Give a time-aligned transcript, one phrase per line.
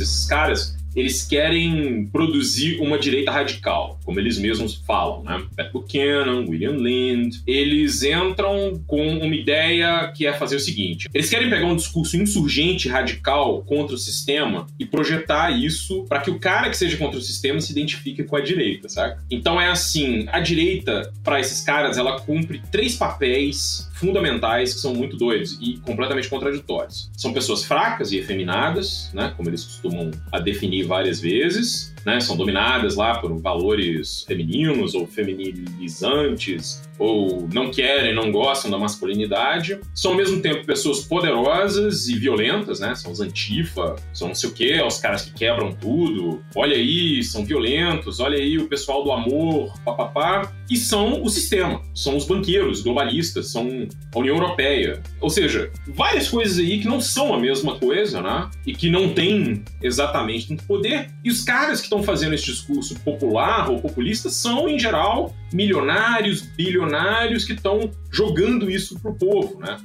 [0.00, 5.42] Esses caras eles querem produzir uma direita radical, como eles mesmos falam, né?
[5.56, 11.30] Pat Buchanan, William Lind, eles entram com uma ideia que é fazer o seguinte: eles
[11.30, 16.38] querem pegar um discurso insurgente radical contra o sistema e projetar isso para que o
[16.38, 19.20] cara que seja contra o sistema se identifique com a direita, sabe?
[19.30, 24.94] Então é assim, a direita para esses caras ela cumpre três papéis fundamentais que são
[24.94, 27.10] muito doidos e completamente contraditórios.
[27.16, 32.36] São pessoas fracas e efeminadas, né, como eles costumam a definir várias vezes, né, são
[32.36, 39.80] dominadas lá por valores femininos ou feminilizantes, ou não querem, não gostam da masculinidade.
[39.94, 42.94] São ao mesmo tempo pessoas poderosas e violentas, né?
[42.94, 46.44] São os antifa, são não sei o quê, os caras que quebram tudo.
[46.54, 50.52] Olha aí, são violentos, olha aí o pessoal do amor, papapá.
[50.68, 55.02] E são o sistema, são os banqueiros globalistas, são a União Europeia.
[55.20, 58.48] Ou seja, várias coisas aí que não são a mesma coisa, né?
[58.66, 61.10] E que não têm exatamente tanto poder.
[61.24, 66.42] E os caras que estão fazendo esse discurso popular ou populista são, em geral, milionários,
[66.42, 69.76] bilionários que estão jogando isso pro povo, né?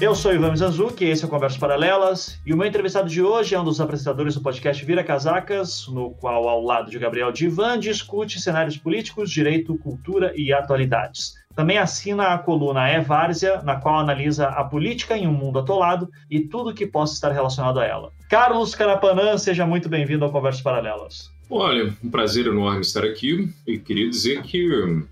[0.00, 3.56] Eu sou Ivan Mizanzuki, esse é o Conversas Paralelas, e o meu entrevistado de hoje
[3.56, 7.80] é um dos apresentadores do podcast Vira Casacas, no qual, ao lado de Gabriel Divan,
[7.80, 11.34] discute cenários políticos, direito, cultura e atualidades.
[11.52, 16.08] Também assina a coluna É Várzea, na qual analisa a política em um mundo atolado
[16.30, 18.12] e tudo que possa estar relacionado a ela.
[18.30, 21.36] Carlos Carapanã, seja muito bem-vindo ao Conversas Paralelas.
[21.50, 24.68] Olha, um prazer enorme estar aqui e queria dizer que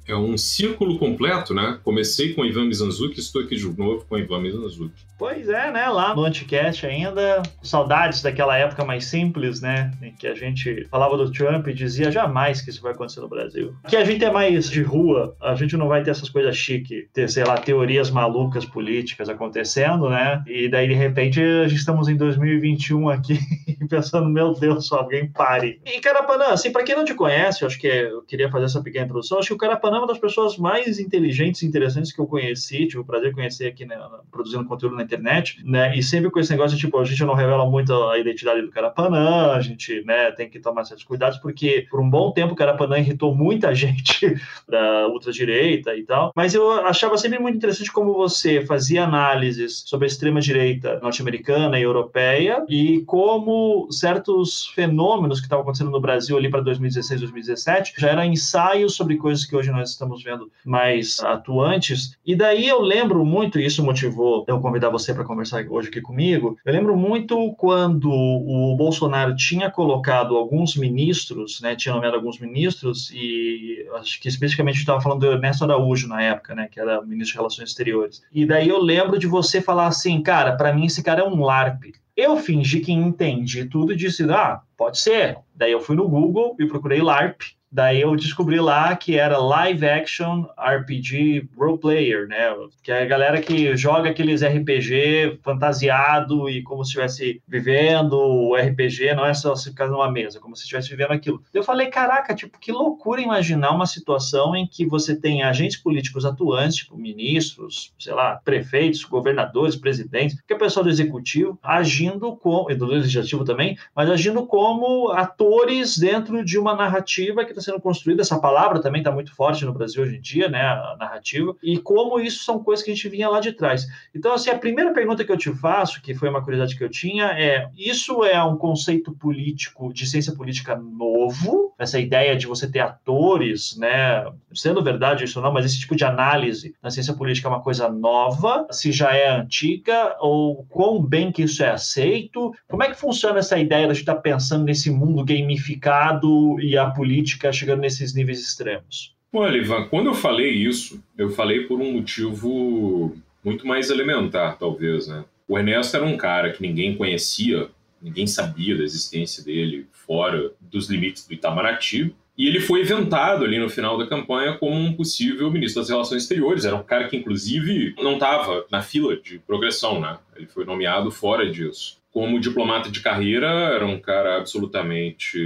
[0.07, 1.79] é um círculo completo, né?
[1.83, 5.07] Comecei com Ivan Mizanzuki, estou aqui de novo com Ivan Mizanzuki.
[5.19, 5.89] Pois é, né?
[5.89, 9.91] Lá no Anticast ainda, saudades daquela época mais simples, né?
[10.03, 13.29] Em que a gente falava do Trump e dizia jamais que isso vai acontecer no
[13.29, 13.75] Brasil.
[13.89, 17.09] Que a gente é mais de rua, a gente não vai ter essas coisas chique,
[17.15, 20.43] ter, sei lá, teorias malucas políticas acontecendo, né?
[20.47, 23.39] E daí, de repente, a gente estamos em 2021 aqui
[23.89, 25.81] pensando, meu Deus, só alguém pare.
[25.87, 28.65] E, Carapanã, assim, para quem não te conhece, eu acho que é, eu queria fazer
[28.65, 32.13] essa pequena introdução, acho que o Carapanã é uma das pessoas mais inteligentes e interessantes
[32.13, 33.97] que eu conheci, tive o prazer de conhecer aqui, né,
[34.31, 35.97] produzindo conteúdo na internet, né?
[35.97, 38.71] E sempre com esse negócio de, tipo, a gente não revela muito a identidade do
[38.71, 42.57] Carapanã, a gente, né, tem que tomar certos cuidados, porque por um bom tempo o
[42.57, 44.35] Carapanã irritou muita gente
[44.69, 50.07] da ultradireita e tal, mas eu achava sempre muito interessante como você fazia análises sobre
[50.07, 56.51] a extrema-direita norte-americana e europeia e como certos fenômenos que estavam acontecendo no Brasil ali
[56.51, 62.17] para 2016, 2017 já eram ensaios sobre coisas que hoje nós estamos vendo mais atuantes.
[62.25, 66.01] E daí eu lembro muito, e isso motivou eu convidar você para conversar hoje aqui
[66.01, 66.57] comigo.
[66.65, 73.11] Eu lembro muito quando o Bolsonaro tinha colocado alguns ministros, né, tinha nomeado alguns ministros,
[73.13, 77.33] e acho que especificamente estava falando do Ernesto Araújo na época, né, que era ministro
[77.33, 78.23] de Relações Exteriores.
[78.33, 81.43] E daí eu lembro de você falar assim, cara, para mim esse cara é um
[81.43, 81.93] LARP.
[82.17, 85.39] Eu fingi que entendi tudo e disse, ah, pode ser.
[85.55, 87.43] Daí eu fui no Google e procurei LARP
[87.77, 92.55] Daí eu descobri lá que era live action RPG role player, né?
[92.83, 98.57] Que é a galera que joga aqueles RPG fantasiado e como se estivesse vivendo o
[98.57, 101.43] RPG, não é só se ficar numa mesa, como se estivesse vivendo aquilo.
[101.53, 106.25] Eu falei, caraca, tipo, que loucura imaginar uma situação em que você tem agentes políticos
[106.25, 112.35] atuantes, tipo ministros, sei lá, prefeitos, governadores, presidentes, que é o pessoal do executivo, agindo
[112.37, 117.66] como, e do legislativo também, mas agindo como atores dentro de uma narrativa que está
[117.67, 120.97] sendo construída, essa palavra também está muito forte no Brasil hoje em dia, né, a
[120.99, 123.87] narrativa, e como isso são coisas que a gente vinha lá de trás.
[124.15, 126.89] Então, assim, a primeira pergunta que eu te faço, que foi uma curiosidade que eu
[126.89, 131.75] tinha, é: isso é um conceito político, de ciência política novo?
[131.79, 134.25] Essa ideia de você ter atores, né,
[134.55, 137.63] sendo verdade isso ou não, mas esse tipo de análise na ciência política é uma
[137.63, 142.53] coisa nova, se já é antiga, ou quão bem que isso é aceito?
[142.69, 146.91] Como é que funciona essa ideia de estar tá pensando nesse mundo gamificado e a
[146.91, 149.15] política ficar chegando nesses níveis extremos?
[149.33, 155.07] Olha, Ivan, quando eu falei isso, eu falei por um motivo muito mais elementar, talvez,
[155.07, 155.25] né?
[155.47, 157.69] O Ernesto era um cara que ninguém conhecia,
[158.03, 162.15] ninguém sabia da existência dele fora dos limites do Itamaraty.
[162.37, 166.23] E ele foi inventado ali no final da campanha como um possível ministro das Relações
[166.23, 166.65] Exteriores.
[166.65, 170.19] Era um cara que, inclusive, não estava na fila de progressão, né?
[170.37, 175.39] Ele foi nomeado fora disso como diplomata de carreira, era um cara absolutamente.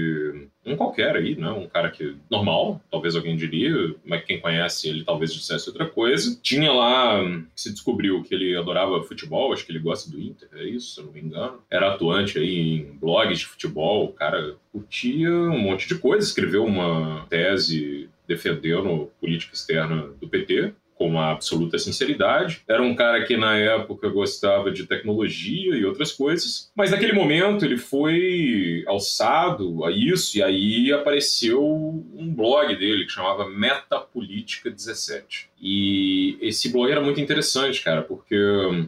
[0.65, 1.51] um qualquer aí, né?
[1.51, 2.15] Um cara que.
[2.31, 3.73] normal, talvez alguém diria,
[4.05, 6.39] mas quem conhece ele talvez dissesse outra coisa.
[6.41, 7.25] Tinha lá.
[7.57, 11.01] se descobriu que ele adorava futebol, acho que ele gosta do Inter, é isso, se
[11.01, 11.59] eu não me engano.
[11.69, 16.65] Era atuante aí em blogs de futebol, o cara curtia um monte de coisa, escreveu
[16.65, 22.61] uma tese defendendo política externa do PT com uma absoluta sinceridade.
[22.69, 27.64] Era um cara que na época gostava de tecnologia e outras coisas, mas naquele momento
[27.64, 35.49] ele foi alçado a isso e aí apareceu um blog dele que chamava Metapolítica 17.
[35.62, 38.37] E esse blog era muito interessante, cara, porque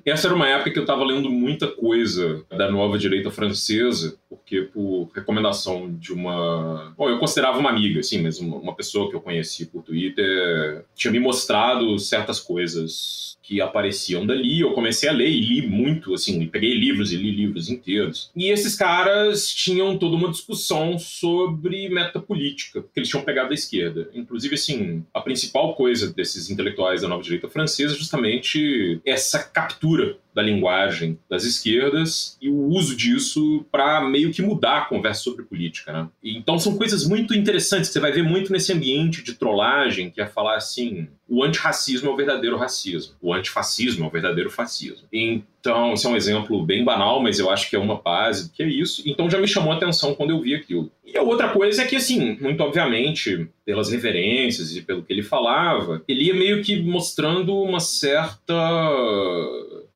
[0.07, 4.63] essa era uma época que eu estava lendo muita coisa da nova direita francesa, porque
[4.63, 6.95] por recomendação de uma.
[6.97, 11.13] Bom, eu considerava uma amiga, assim, mas uma pessoa que eu conheci por Twitter tinha
[11.13, 14.61] me mostrado certas coisas que apareciam dali.
[14.61, 18.31] Eu comecei a ler e li muito, assim, peguei livros e li livros inteiros.
[18.35, 24.09] E esses caras tinham toda uma discussão sobre metapolítica, que eles tinham pegado da esquerda.
[24.15, 30.17] Inclusive, assim, a principal coisa desses intelectuais da nova direita francesa é justamente essa captura
[30.35, 35.45] da linguagem das esquerdas e o uso disso para meio que mudar a conversa sobre
[35.45, 36.09] política, né?
[36.23, 40.21] então são coisas muito interessantes que você vai ver muito nesse ambiente de trollagem, que
[40.21, 45.07] é falar assim, o antirracismo é o verdadeiro racismo, o antifascismo é o verdadeiro fascismo.
[45.11, 48.63] Então, esse é um exemplo bem banal, mas eu acho que é uma base que
[48.63, 49.03] é isso.
[49.07, 50.91] Então já me chamou a atenção quando eu vi aquilo.
[51.05, 55.23] E a outra coisa é que, assim, muito obviamente, pelas referências e pelo que ele
[55.23, 58.55] falava, ele ia meio que mostrando uma certa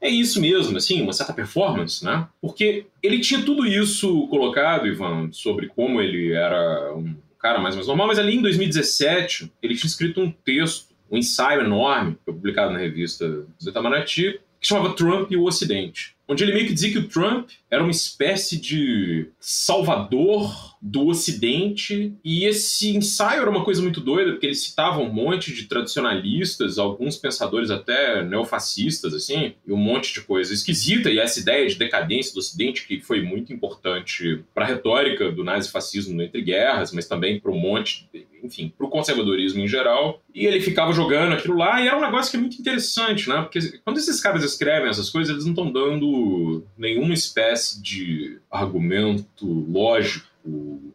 [0.00, 2.28] é isso mesmo, assim, uma certa performance, né?
[2.40, 8.08] Porque ele tinha tudo isso colocado, Ivan, sobre como ele era um cara mais, normal,
[8.08, 13.46] mas ali em 2017 ele tinha escrito um texto, um ensaio enorme, publicado na revista
[13.64, 17.50] Itamaraty, que chamava Trump e o Ocidente onde ele meio que dizia que o Trump
[17.70, 24.32] era uma espécie de salvador do Ocidente, e esse ensaio era uma coisa muito doida,
[24.32, 30.12] porque ele citava um monte de tradicionalistas, alguns pensadores até neofascistas, assim, e um monte
[30.12, 34.64] de coisa esquisita, e essa ideia de decadência do Ocidente, que foi muito importante para
[34.64, 38.91] a retórica do nazifascismo entre guerras, mas também para um monte, de, enfim, para o
[38.91, 42.41] conservadorismo em geral, e ele ficava jogando aquilo lá, e era um negócio que é
[42.41, 47.15] muito interessante, né, porque quando esses caras escrevem essas coisas, eles não estão dando nenhuma
[47.15, 50.27] espécie de argumento lógico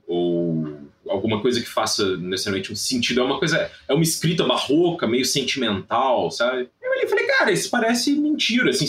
[0.08, 0.78] ou
[1.10, 3.20] alguma coisa que faça necessariamente um sentido.
[3.20, 6.70] É uma coisa, é uma escrita barroca, meio sentimental, sabe?
[6.82, 8.88] Eu falei, cara, isso parece mentira, assim.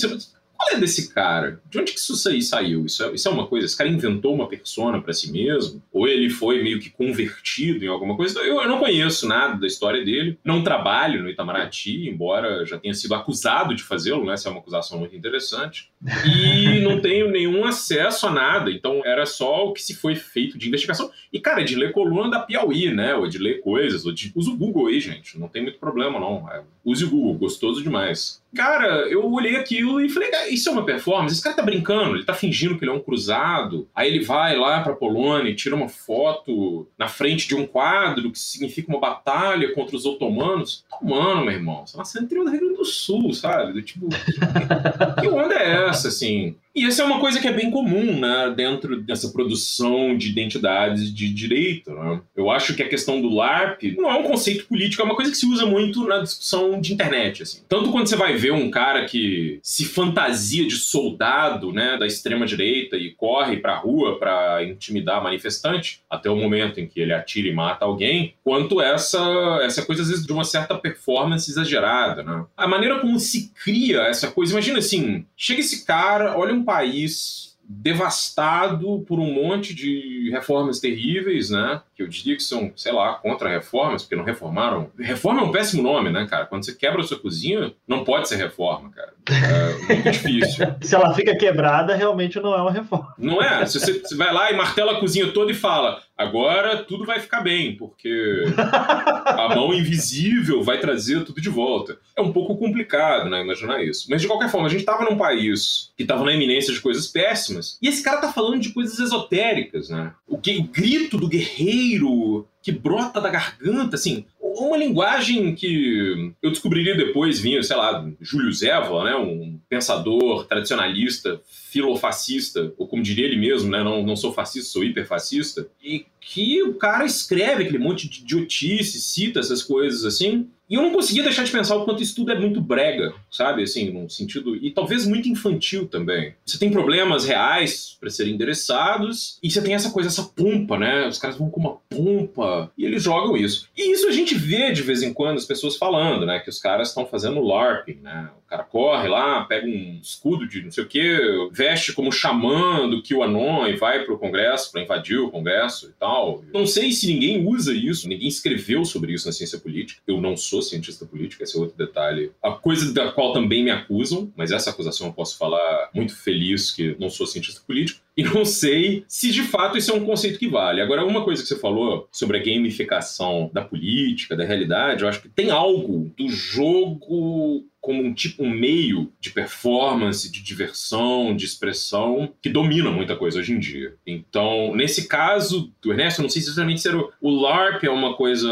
[0.62, 1.60] Qual é desse cara?
[1.68, 2.86] De onde que isso aí saiu?
[2.86, 3.66] Isso é, isso é uma coisa?
[3.66, 5.82] Esse cara inventou uma persona para si mesmo?
[5.92, 8.38] Ou ele foi meio que convertido em alguma coisa?
[8.40, 10.38] Eu, eu, não conheço nada da história dele.
[10.44, 14.34] Não trabalho no Itamaraty, embora já tenha sido acusado de fazê-lo, né?
[14.34, 15.90] Essa é uma acusação muito interessante.
[16.24, 18.70] E não tenho nenhum acesso a nada.
[18.70, 21.10] Então era só o que se foi feito de investigação.
[21.32, 23.14] E, cara, de ler coluna da Piauí, né?
[23.14, 24.04] Ou de ler coisas.
[24.04, 24.32] Ou de...
[24.34, 25.38] Usa o Google aí, gente.
[25.38, 26.48] Não tem muito problema, não.
[26.50, 26.62] É...
[26.84, 28.42] Use o Google, gostoso demais.
[28.54, 31.32] Cara, eu olhei aquilo e falei, ah, isso é uma performance?
[31.32, 33.88] Esse cara tá brincando, ele tá fingindo que ele é um cruzado.
[33.94, 38.30] Aí ele vai lá pra Polônia e tira uma foto na frente de um quadro
[38.30, 40.84] que significa uma batalha contra os otomanos.
[41.00, 43.72] Mano, meu irmão, você nasceu no interior do Rio Grande do Sul, sabe?
[43.72, 44.08] Do, tipo,
[45.20, 46.56] que onda é essa, assim?
[46.74, 51.14] E essa é uma coisa que é bem comum né, dentro dessa produção de identidades
[51.14, 51.90] de direito.
[51.90, 52.20] Né?
[52.34, 55.30] Eu acho que a questão do LARP não é um conceito político, é uma coisa
[55.30, 57.42] que se usa muito na discussão de internet.
[57.42, 57.62] Assim.
[57.68, 62.96] Tanto quando você vai ver um cara que se fantasia de soldado né, da extrema-direita
[62.96, 67.48] e corre para a rua para intimidar manifestante, até o momento em que ele atira
[67.48, 69.20] e mata alguém, quanto essa,
[69.62, 72.22] essa coisa, às vezes, de uma certa performance exagerada.
[72.22, 72.44] Né?
[72.56, 76.64] A maneira como se cria essa coisa, imagina assim, chega esse cara, olha um um
[76.64, 81.80] país devastado por um monte de reformas terríveis, né?
[81.94, 84.90] Que eu diria que são, sei lá, contra-reformas, porque não reformaram.
[84.98, 86.46] Reforma é um péssimo nome, né, cara?
[86.46, 89.12] Quando você quebra a sua cozinha, não pode ser reforma, cara.
[89.30, 90.66] É muito difícil.
[90.80, 93.14] Se ela fica quebrada, realmente não é uma reforma.
[93.18, 93.64] Não é.
[93.66, 97.20] Se você, você vai lá e martela a cozinha toda e fala: agora tudo vai
[97.20, 101.98] ficar bem, porque a mão invisível vai trazer tudo de volta.
[102.16, 103.42] É um pouco complicado, né?
[103.42, 104.06] Imaginar isso.
[104.10, 107.06] Mas de qualquer forma, a gente estava num país que estava na iminência de coisas
[107.06, 110.12] péssimas, e esse cara tá falando de coisas esotéricas, né?
[110.32, 116.50] O, que, o grito do guerreiro que brota da garganta, assim, uma linguagem que eu
[116.50, 123.26] descobriria depois, vinha, sei lá, Júlio Zévola, né, um pensador tradicionalista, filofascista, ou como diria
[123.26, 127.78] ele mesmo, né, não, não sou fascista, sou hiperfascista, e que o cara escreve aquele
[127.78, 131.84] monte de idiotice, cita essas coisas assim, e eu não conseguia deixar de pensar o
[131.84, 133.62] quanto isso tudo é muito brega, sabe?
[133.62, 134.56] Assim, num sentido.
[134.56, 136.34] E talvez muito infantil também.
[136.46, 141.06] Você tem problemas reais para serem endereçados, e você tem essa coisa, essa pompa, né?
[141.06, 143.68] Os caras vão com uma pompa, e eles jogam isso.
[143.76, 146.38] E isso a gente vê de vez em quando as pessoas falando, né?
[146.40, 148.30] Que os caras estão fazendo LARPing, né?
[148.52, 153.02] Cara corre lá, pega um escudo de não sei o que, veste como xamã do
[153.02, 156.44] QAnon e vai pro Congresso para invadir o Congresso e tal.
[156.52, 160.02] Não sei se ninguém usa isso, ninguém escreveu sobre isso na ciência política.
[160.06, 162.30] Eu não sou cientista político, esse é outro detalhe.
[162.42, 166.70] A coisa da qual também me acusam, mas essa acusação eu posso falar muito feliz
[166.70, 170.38] que não sou cientista político, e não sei se de fato isso é um conceito
[170.38, 170.82] que vale.
[170.82, 175.22] Agora, uma coisa que você falou sobre a gamificação da política, da realidade, eu acho
[175.22, 181.44] que tem algo do jogo como um tipo um meio de performance, de diversão, de
[181.44, 183.94] expressão que domina muita coisa hoje em dia.
[184.06, 187.90] Então, nesse caso do Ernesto, eu não sei se exatamente se era o LARP é
[187.90, 188.48] uma coisa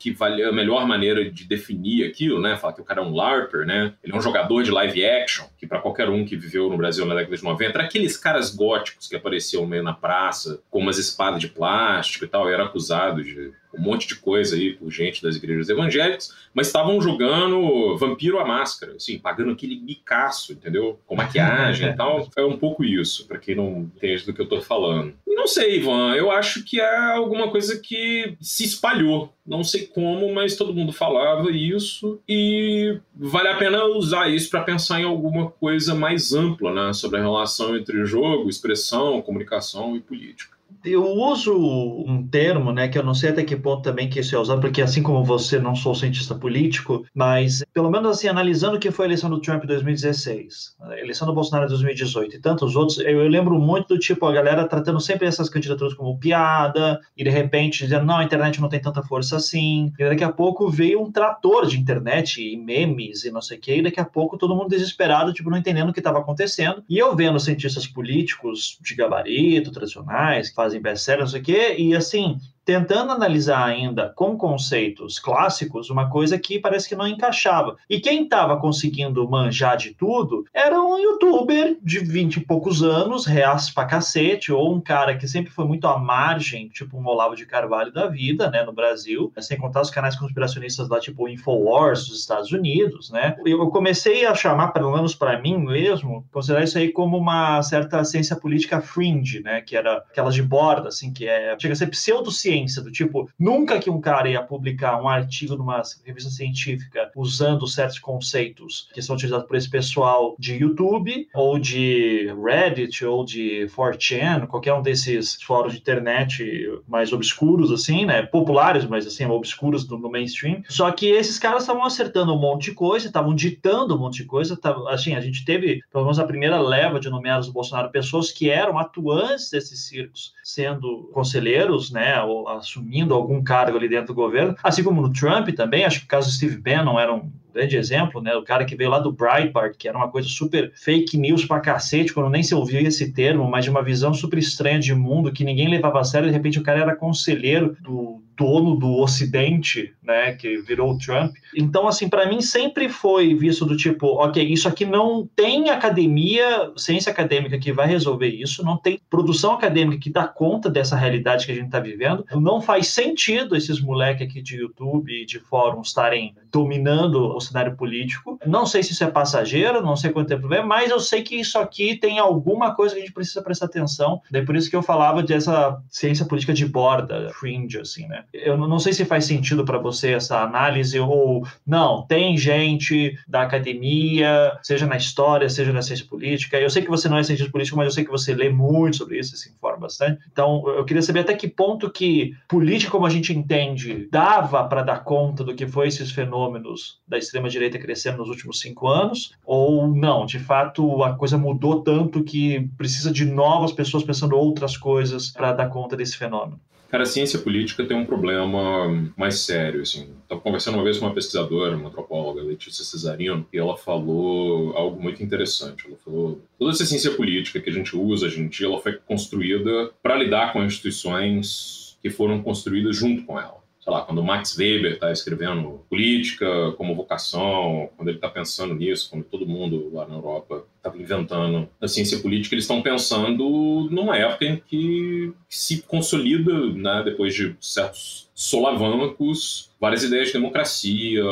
[0.00, 2.56] que vale a melhor maneira de definir aquilo, né?
[2.56, 3.94] Falar que o cara é um LARPer, né?
[4.02, 7.06] Ele é um jogador de live action, que para qualquer um que viveu no Brasil
[7.06, 10.98] na década de 90, era aqueles caras góticos que apareciam meio na praça com umas
[10.98, 14.90] espadas de plástico e tal, e era acusado de um monte de coisa aí por
[14.90, 20.98] gente das igrejas evangélicas, mas estavam jogando Vampiro à Máscara, assim, pagando aquele bicaço, entendeu?
[21.06, 22.28] Com maquiagem e tal.
[22.36, 25.14] É um pouco isso, para quem não entende do que eu tô falando.
[25.26, 29.32] Não sei, Ivan, eu acho que é alguma coisa que se espalhou.
[29.46, 34.62] Não sei como, mas todo mundo falava isso e vale a pena usar isso para
[34.62, 40.00] pensar em alguma coisa mais ampla, né, sobre a relação entre jogo, expressão, comunicação e
[40.00, 40.54] política
[40.84, 44.36] eu uso um termo, né, que eu não sei até que ponto também que isso
[44.36, 48.76] é usado, porque assim como você, não sou cientista político, mas pelo menos assim, analisando
[48.76, 52.36] o que foi a eleição do Trump em 2016, a eleição do Bolsonaro em 2018
[52.36, 55.94] e tantos outros, eu, eu, lembro muito do tipo, a galera tratando sempre essas candidaturas
[55.94, 60.04] como piada, e de repente dizendo, não, a internet não tem tanta força assim, e
[60.04, 63.76] daqui a pouco veio um trator de internet e memes e não sei o que,
[63.76, 66.98] e daqui a pouco todo mundo desesperado, tipo, não entendendo o que estava acontecendo, e
[66.98, 71.76] eu vendo cientistas políticos de gabarito, tradicionais, que fazem fazem best-seller, não sei o quê,
[71.78, 77.76] e assim, tentando analisar ainda com conceitos clássicos uma coisa que parece que não encaixava.
[77.88, 83.26] E quem estava conseguindo manjar de tudo era um youtuber de 20 e poucos anos,
[83.26, 87.36] reaço pra cacete, ou um cara que sempre foi muito à margem, tipo um Olavo
[87.36, 91.28] de Carvalho da vida, né, no Brasil, sem contar os canais conspiracionistas lá, tipo o
[91.28, 93.36] Infowars dos Estados Unidos, né.
[93.44, 98.02] Eu comecei a chamar, pelo menos para mim mesmo, considerar isso aí como uma certa
[98.04, 101.88] ciência política fringe, né, que era aquelas de borda, assim, que é, chega a ser
[101.88, 107.10] pseudociência ciência, do tipo, nunca que um cara ia publicar um artigo numa revista científica
[107.16, 113.24] usando certos conceitos que são utilizados por esse pessoal de YouTube, ou de Reddit, ou
[113.24, 116.44] de 4chan, qualquer um desses fóruns de internet
[116.86, 118.22] mais obscuros, assim, né?
[118.22, 120.62] Populares, mas assim, obscuros no, mainstream.
[120.68, 124.24] Só que esses caras estavam acertando um monte de coisa, estavam ditando um monte de
[124.24, 124.56] coisa.
[124.56, 128.30] Tavam, assim, a gente teve, pelo menos a primeira leva de nomeados do Bolsonaro, pessoas
[128.30, 132.22] que eram atuantes desses circos, sendo conselheiros, né?
[132.22, 136.06] Ou assumindo algum cargo ali dentro do governo, assim como no Trump também, acho que
[136.06, 138.34] o caso do Steve Bannon era um grande exemplo, né?
[138.34, 141.60] O cara que veio lá do Breitbart, que era uma coisa super fake news pra
[141.60, 145.32] cacete, quando nem se ouvia esse termo, mas de uma visão super estranha de mundo
[145.32, 149.94] que ninguém levava a sério, de repente o cara era conselheiro do dono do Ocidente,
[150.02, 151.34] né, que virou o Trump.
[151.56, 156.72] Então, assim, para mim sempre foi visto do tipo, ok, isso aqui não tem academia,
[156.76, 161.46] ciência acadêmica que vai resolver isso, não tem produção acadêmica que dá conta dessa realidade
[161.46, 162.24] que a gente está vivendo.
[162.32, 167.76] Não faz sentido esses moleques aqui de YouTube e de fóruns estarem dominando o cenário
[167.76, 168.38] político.
[168.46, 171.36] Não sei se isso é passageiro, não sei quanto tempo vem, mas eu sei que
[171.36, 174.20] isso aqui tem alguma coisa que a gente precisa prestar atenção.
[174.30, 178.24] Daí por isso que eu falava dessa ciência política de borda, fringe, assim, né?
[178.32, 182.06] Eu não sei se faz sentido para você essa análise ou não.
[182.06, 186.58] Tem gente da academia, seja na história, seja na ciência política.
[186.58, 188.96] Eu sei que você não é cientista político, mas eu sei que você lê muito
[188.96, 190.20] sobre isso se informa bastante.
[190.30, 194.82] Então, eu queria saber até que ponto que política, como a gente entende, dava para
[194.82, 199.88] dar conta do que foi esses fenômenos da extrema-direita crescendo nos últimos cinco anos, ou
[199.88, 205.30] não, de fato a coisa mudou tanto que precisa de novas pessoas pensando outras coisas
[205.30, 206.60] para dar conta desse fenômeno.
[206.88, 210.10] Cara, a ciência política tem um problema mais sério, assim.
[210.22, 215.02] Estava conversando uma vez com uma pesquisadora, uma antropóloga, Letícia Cesarino, e ela falou algo
[215.02, 215.88] muito interessante.
[215.88, 219.90] Ela falou: toda essa ciência política que a gente usa em dia, ela foi construída
[220.00, 224.56] para lidar com instituições que foram construídas junto com ela sei lá, quando o Max
[224.56, 230.06] Weber está escrevendo política como vocação, quando ele está pensando nisso, quando todo mundo lá
[230.06, 235.82] na Europa estava inventando a ciência política, eles estão pensando numa época em que se
[235.82, 241.22] consolida, né, depois de certos solavancos, várias ideias de democracia,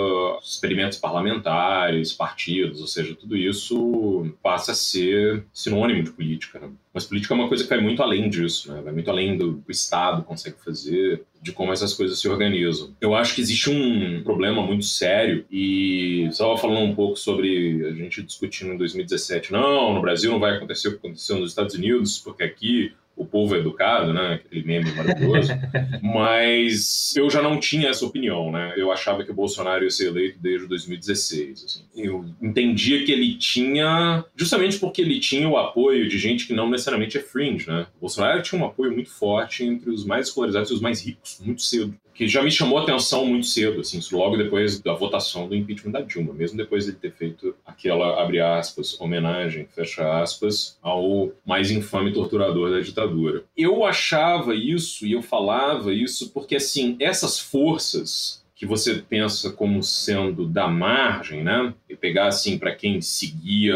[0.43, 6.61] experimentos parlamentares, partidos, ou seja, tudo isso passa a ser sinônimo de política.
[6.61, 6.71] Né?
[6.95, 8.81] Mas política é uma coisa que vai muito além disso, né?
[8.83, 12.95] vai muito além do que o Estado consegue fazer, de como essas coisas se organizam.
[13.01, 17.93] Eu acho que existe um problema muito sério e estava falando um pouco sobre a
[17.93, 21.75] gente discutindo em 2017, não, no Brasil não vai acontecer o que aconteceu nos Estados
[21.75, 24.35] Unidos, porque aqui o povo é educado, né?
[24.35, 25.53] Aquele meme maravilhoso.
[26.03, 28.75] Mas eu já não tinha essa opinião, né?
[28.77, 31.65] Eu achava que o Bolsonaro ia ser eleito desde 2016.
[31.65, 31.85] Assim.
[31.95, 36.71] Eu entendia que ele tinha, justamente porque ele tinha o apoio de gente que não
[36.71, 37.87] necessariamente é fringe, né?
[37.97, 41.41] O Bolsonaro tinha um apoio muito forte entre os mais escolarizados e os mais ricos,
[41.45, 45.55] muito cedo que já me chamou atenção muito cedo, assim, logo depois da votação do
[45.55, 51.31] impeachment da Dilma, mesmo depois de ter feito aquela, abre aspas, homenagem, fecha aspas, ao
[51.45, 53.45] mais infame torturador da ditadura.
[53.57, 59.83] Eu achava isso e eu falava isso porque, assim, essas forças que você pensa como
[59.83, 61.75] sendo da margem, né?
[61.91, 63.75] E pegar assim para quem seguia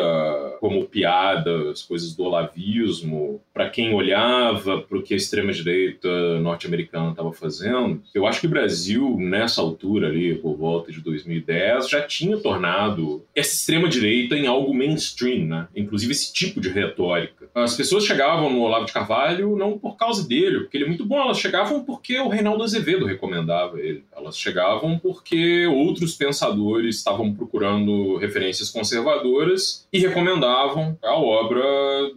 [0.61, 6.39] como piada as coisas do olavismo, para quem olhava para o que a extrema direita
[6.39, 11.89] norte-americana estava fazendo, eu acho que o Brasil nessa altura ali, por volta de 2010,
[11.89, 15.67] já tinha tornado essa extrema direita em algo mainstream, né?
[15.75, 17.49] Inclusive esse tipo de retórica.
[17.53, 21.05] As pessoas chegavam no Olavo de Carvalho não por causa dele, porque ele é muito
[21.05, 24.05] bom, elas chegavam porque o Reinaldo Azevedo recomendava ele.
[24.17, 31.65] Elas chegavam chegavam porque outros pensadores estavam procurando referências conservadoras e recomendavam a obra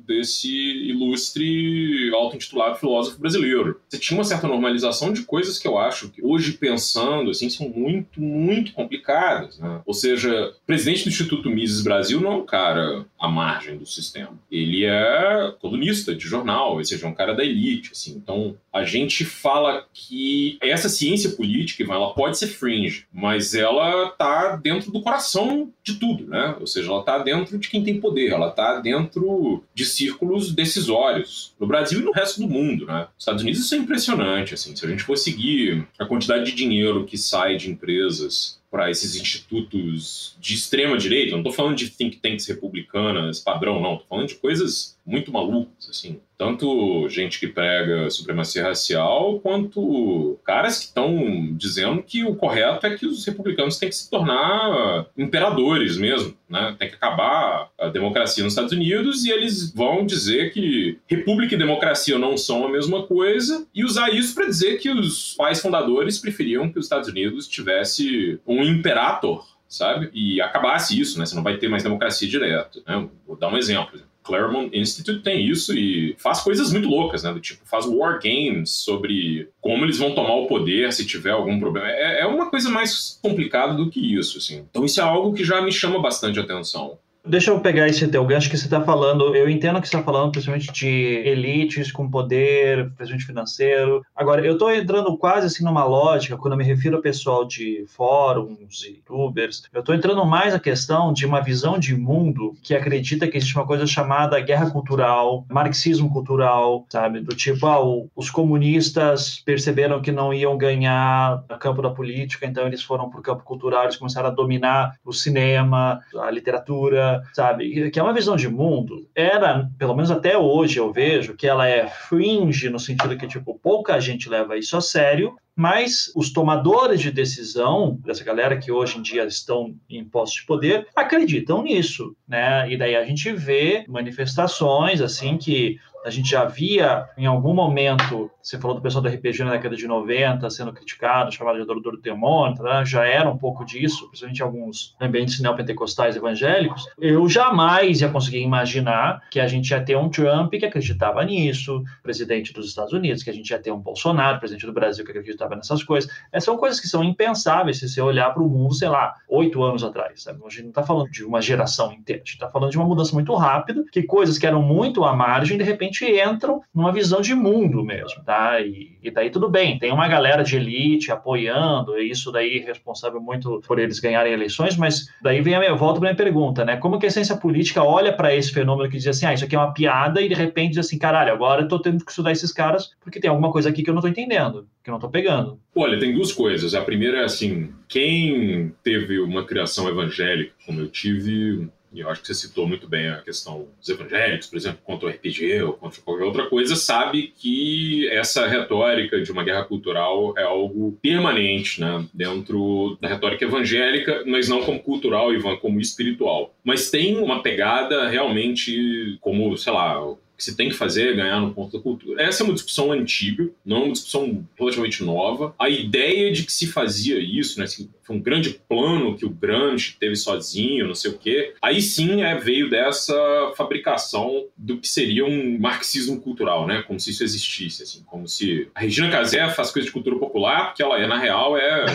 [0.05, 0.49] desse
[0.89, 3.79] ilustre auto-intitulado filósofo brasileiro.
[3.87, 7.69] Você tinha uma certa normalização de coisas que eu acho que hoje pensando assim são
[7.69, 9.57] muito, muito complicadas.
[9.59, 9.81] Né?
[9.85, 13.85] Ou seja, o presidente do Instituto Mises Brasil não é um cara à margem do
[13.85, 14.37] sistema.
[14.51, 17.91] Ele é colunista de jornal, ou seja, é um cara da elite.
[17.91, 18.15] Assim.
[18.15, 24.55] Então, a gente fala que essa ciência política, ela pode ser fringe, mas ela tá
[24.55, 26.55] dentro do coração de tudo, né?
[26.59, 31.53] Ou seja, ela tá dentro de quem tem poder, ela tá dentro de círculos decisórios
[31.59, 32.99] no Brasil e no resto do mundo, né?
[32.99, 36.55] Nos Estados Unidos isso é impressionante, assim, se a gente for seguir a quantidade de
[36.55, 41.89] dinheiro que sai de empresas para esses institutos de extrema direita, não estou falando de
[41.89, 46.19] think tanks republicanas padrão, não, estou falando de coisas muito malucas, assim.
[46.37, 52.95] Tanto gente que prega supremacia racial, quanto caras que estão dizendo que o correto é
[52.95, 56.75] que os republicanos têm que se tornar imperadores mesmo, né?
[56.77, 61.57] Tem que acabar a democracia nos Estados Unidos e eles vão dizer que república e
[61.57, 66.17] democracia não são a mesma coisa e usar isso para dizer que os pais fundadores
[66.17, 70.09] preferiam que os Estados Unidos tivesse um imperator sabe?
[70.13, 71.27] E acabasse isso, né?
[71.27, 72.81] Você não vai ter mais democracia direta.
[72.87, 73.07] Né?
[73.27, 74.01] Vou dar um exemplo.
[74.29, 77.33] Claremont Institute tem isso e faz coisas muito loucas, né?
[77.33, 81.59] Do tipo, faz war games sobre como eles vão tomar o poder se tiver algum
[81.59, 81.89] problema.
[81.89, 84.63] É, é uma coisa mais complicada do que isso, assim.
[84.69, 86.97] Então isso é algo que já me chama bastante atenção.
[87.29, 89.35] Deixa eu pegar esse teu gancho que você está falando.
[89.35, 94.03] Eu entendo que você está falando principalmente de elites com poder, presente financeiro.
[94.15, 97.85] Agora, eu estou entrando quase assim numa lógica, quando eu me refiro ao pessoal de
[97.87, 102.73] fóruns e youtubers, eu estou entrando mais na questão de uma visão de mundo que
[102.73, 107.19] acredita que existe uma coisa chamada guerra cultural, marxismo cultural, sabe?
[107.19, 107.79] Do tipo, ah,
[108.15, 113.19] os comunistas perceberam que não iam ganhar no campo da política, então eles foram para
[113.19, 117.89] o campo cultural, eles começaram a dominar o cinema, a literatura, sabe?
[117.91, 119.07] Que é uma visão de mundo.
[119.15, 123.59] Era, pelo menos até hoje eu vejo, que ela é fringe no sentido que, tipo,
[123.61, 128.97] pouca gente leva isso a sério, mas os tomadores de decisão, dessa galera que hoje
[128.97, 132.71] em dia estão em postos de poder, acreditam nisso, né?
[132.71, 138.31] E daí a gente vê manifestações assim que a gente já via em algum momento,
[138.41, 141.93] você falou do pessoal do RPG na década de 90 sendo criticado, chamado de adorador
[141.93, 142.83] do demônio, né?
[142.85, 146.87] já era um pouco disso, principalmente em alguns ambientes neopentecostais evangélicos.
[146.99, 151.83] Eu jamais ia conseguir imaginar que a gente ia ter um Trump que acreditava nisso,
[152.01, 155.11] presidente dos Estados Unidos, que a gente ia ter um Bolsonaro, presidente do Brasil, que
[155.11, 156.09] acreditava nessas coisas.
[156.31, 159.61] Essas são coisas que são impensáveis se você olhar para o mundo, sei lá, oito
[159.63, 160.23] anos atrás.
[160.23, 160.39] Sabe?
[160.45, 162.87] A gente não está falando de uma geração inteira, a gente está falando de uma
[162.87, 167.21] mudança muito rápida, que coisas que eram muito à margem, de repente, entram numa visão
[167.21, 168.59] de mundo mesmo, tá?
[168.61, 172.65] E, e daí tudo bem, tem uma galera de elite apoiando, e isso daí é
[172.65, 176.65] responsável muito por eles ganharem eleições, mas daí vem a minha volta para minha pergunta,
[176.65, 176.77] né?
[176.77, 179.55] Como que a ciência política olha para esse fenômeno que diz assim, ah, isso aqui
[179.55, 182.31] é uma piada, e de repente diz assim, caralho, agora eu tô tendo que estudar
[182.31, 184.99] esses caras porque tem alguma coisa aqui que eu não tô entendendo, que eu não
[184.99, 185.59] tô pegando.
[185.75, 186.73] Olha, tem duas coisas.
[186.73, 192.21] A primeira é assim, quem teve uma criação evangélica, como eu tive, e eu acho
[192.21, 195.73] que você citou muito bem a questão dos evangélicos, por exemplo, contra o RPG ou
[195.73, 201.81] contra qualquer outra coisa, sabe que essa retórica de uma guerra cultural é algo permanente
[201.81, 206.53] né, dentro da retórica evangélica, mas não como cultural, Ivan, como espiritual.
[206.63, 209.99] Mas tem uma pegada realmente como, sei lá,
[210.39, 212.23] que se tem que fazer é ganhar no ponto da cultura.
[212.23, 215.53] Essa é uma discussão antiga, não é uma discussão relativamente nova.
[215.59, 217.65] A ideia de que se fazia isso, né,
[218.01, 222.23] foi um grande plano que o Gramsci teve sozinho, não sei o quê, aí sim
[222.23, 223.13] é, veio dessa
[223.57, 228.69] fabricação do que seria um marxismo cultural, né, como se isso existisse, assim, como se
[228.73, 231.85] a Regina Casé faz coisa de cultura popular, porque ela é, na real, é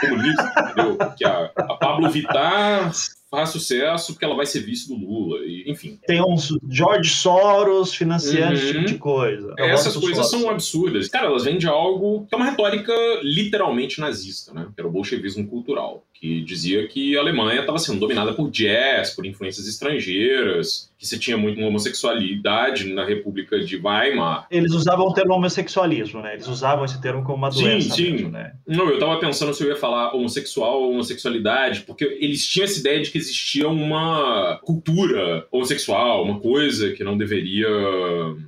[0.00, 0.98] comunista, entendeu?
[1.16, 2.90] Que a, a Pablo Vittar
[3.32, 5.98] faz sucesso porque ela vai ser vice do Lula, e, enfim.
[6.06, 8.52] Tem uns George Soros financiando uhum.
[8.52, 8.84] esse tipo uhum.
[8.84, 9.54] de coisa.
[9.58, 11.08] Essas coisas são absurdas.
[11.08, 12.92] Cara, elas vêm de algo que é uma retórica
[13.22, 14.68] literalmente nazista, né?
[14.74, 19.10] Que era o bolchevismo cultural, que dizia que a Alemanha estava sendo dominada por jazz,
[19.10, 24.46] por influências estrangeiras, que você tinha muito homossexualidade na República de Weimar.
[24.48, 26.34] Eles usavam o termo homossexualismo, né?
[26.34, 27.96] Eles usavam esse termo como uma doença.
[27.96, 28.12] Sim, sim.
[28.12, 28.52] Mesmo, né?
[28.64, 32.78] Não, eu tava pensando se eu ia falar homossexual ou homossexualidade, porque eles tinham essa
[32.78, 37.66] ideia de que existia uma cultura homossexual, uma coisa que não deveria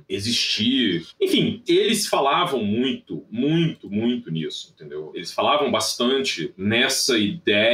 [0.07, 1.05] existir.
[1.19, 5.11] Enfim, eles falavam muito, muito, muito nisso, entendeu?
[5.13, 7.64] Eles falavam bastante nessa ideia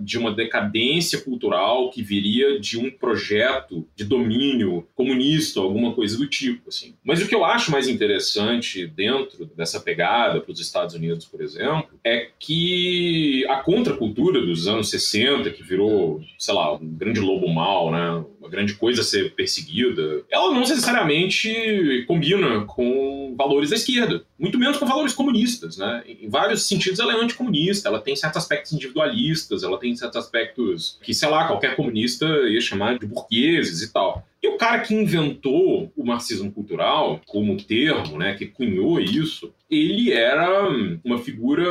[0.00, 6.26] de uma decadência cultural que viria de um projeto de domínio comunista, alguma coisa do
[6.26, 6.94] tipo, assim.
[7.04, 11.40] Mas o que eu acho mais interessante dentro dessa pegada para os Estados Unidos, por
[11.40, 17.48] exemplo, é que a contracultura dos anos 60, que virou, sei lá, um grande lobo
[17.48, 18.24] mau, né?
[18.40, 24.58] Uma grande coisa a ser perseguida, ela não necessariamente combina com valores da esquerda, muito
[24.58, 26.02] menos com valores comunistas, né?
[26.06, 29.19] Em vários sentidos ela é anticomunista, ela tem certos aspectos individualistas,
[29.62, 34.00] ela tem certos aspectos que, sei lá, qualquer comunista ia chamar de burgueses e tal
[34.00, 34.26] tal.
[34.42, 40.12] E o cara que inventou o marxismo cultural como termo, né, que cunhou isso, ele
[40.12, 40.68] era
[41.04, 41.64] uma figura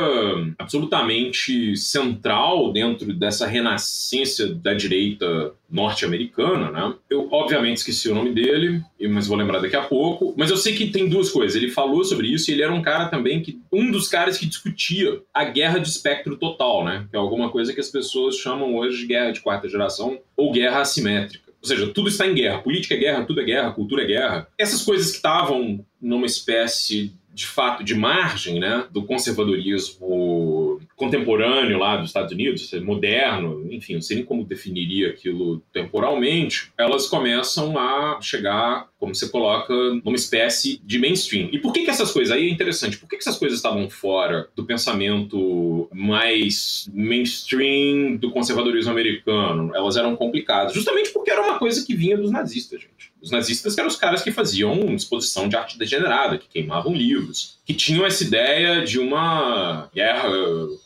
[0.58, 6.94] absolutamente central dentro dessa renascença da direita norte-americana, né?
[7.08, 10.34] Eu obviamente esqueci o nome dele, mas vou lembrar daqui a pouco.
[10.36, 11.54] Mas eu sei que tem duas coisas.
[11.54, 14.46] Ele falou sobre isso e ele era um cara também que um dos caras que
[14.46, 17.06] discutia a guerra de espectro total, né?
[17.10, 20.50] Que é alguma coisa que as pessoas chamam hoje de guerra de quarta geração ou
[20.50, 21.50] guerra assimétrica.
[21.62, 22.58] Ou seja, tudo está em guerra.
[22.58, 24.48] Política é guerra, tudo é guerra, cultura é guerra.
[24.56, 31.96] Essas coisas que estavam numa espécie de fato de margem né, do conservadorismo contemporâneo lá
[31.96, 38.20] dos Estados Unidos, moderno, enfim, não sei nem como definiria aquilo temporalmente, elas começam a
[38.20, 39.72] chegar, como você coloca,
[40.04, 41.48] numa espécie de mainstream.
[41.52, 43.88] E por que, que essas coisas, aí é interessante, por que, que essas coisas estavam
[43.88, 49.74] fora do pensamento mais mainstream do conservadorismo americano?
[49.74, 52.82] Elas eram complicadas, justamente porque era uma coisa que vinha dos nazistas.
[53.22, 57.74] Os nazistas eram os caras que faziam exposição de arte degenerada, que queimavam livros, que
[57.74, 60.28] tinham essa ideia de uma guerra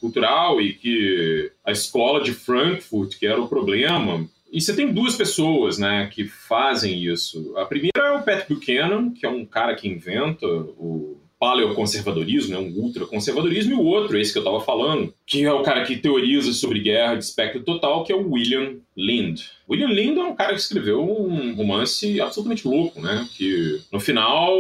[0.00, 5.16] cultural e que a escola de Frankfurt, que era o problema, e você tem duas
[5.16, 7.54] pessoas, né, que fazem isso.
[7.56, 12.58] A primeira é o Pat Buchanan, que é um cara que inventa o paleoconservadorismo, né,
[12.58, 15.98] um ultraconservadorismo, e o outro, esse que eu estava falando, que é o cara que
[15.98, 19.42] teoriza sobre guerra de espectro total, que é o William Lind.
[19.68, 23.26] William Lind é um cara que escreveu um romance absolutamente louco, né?
[23.36, 24.54] Que no final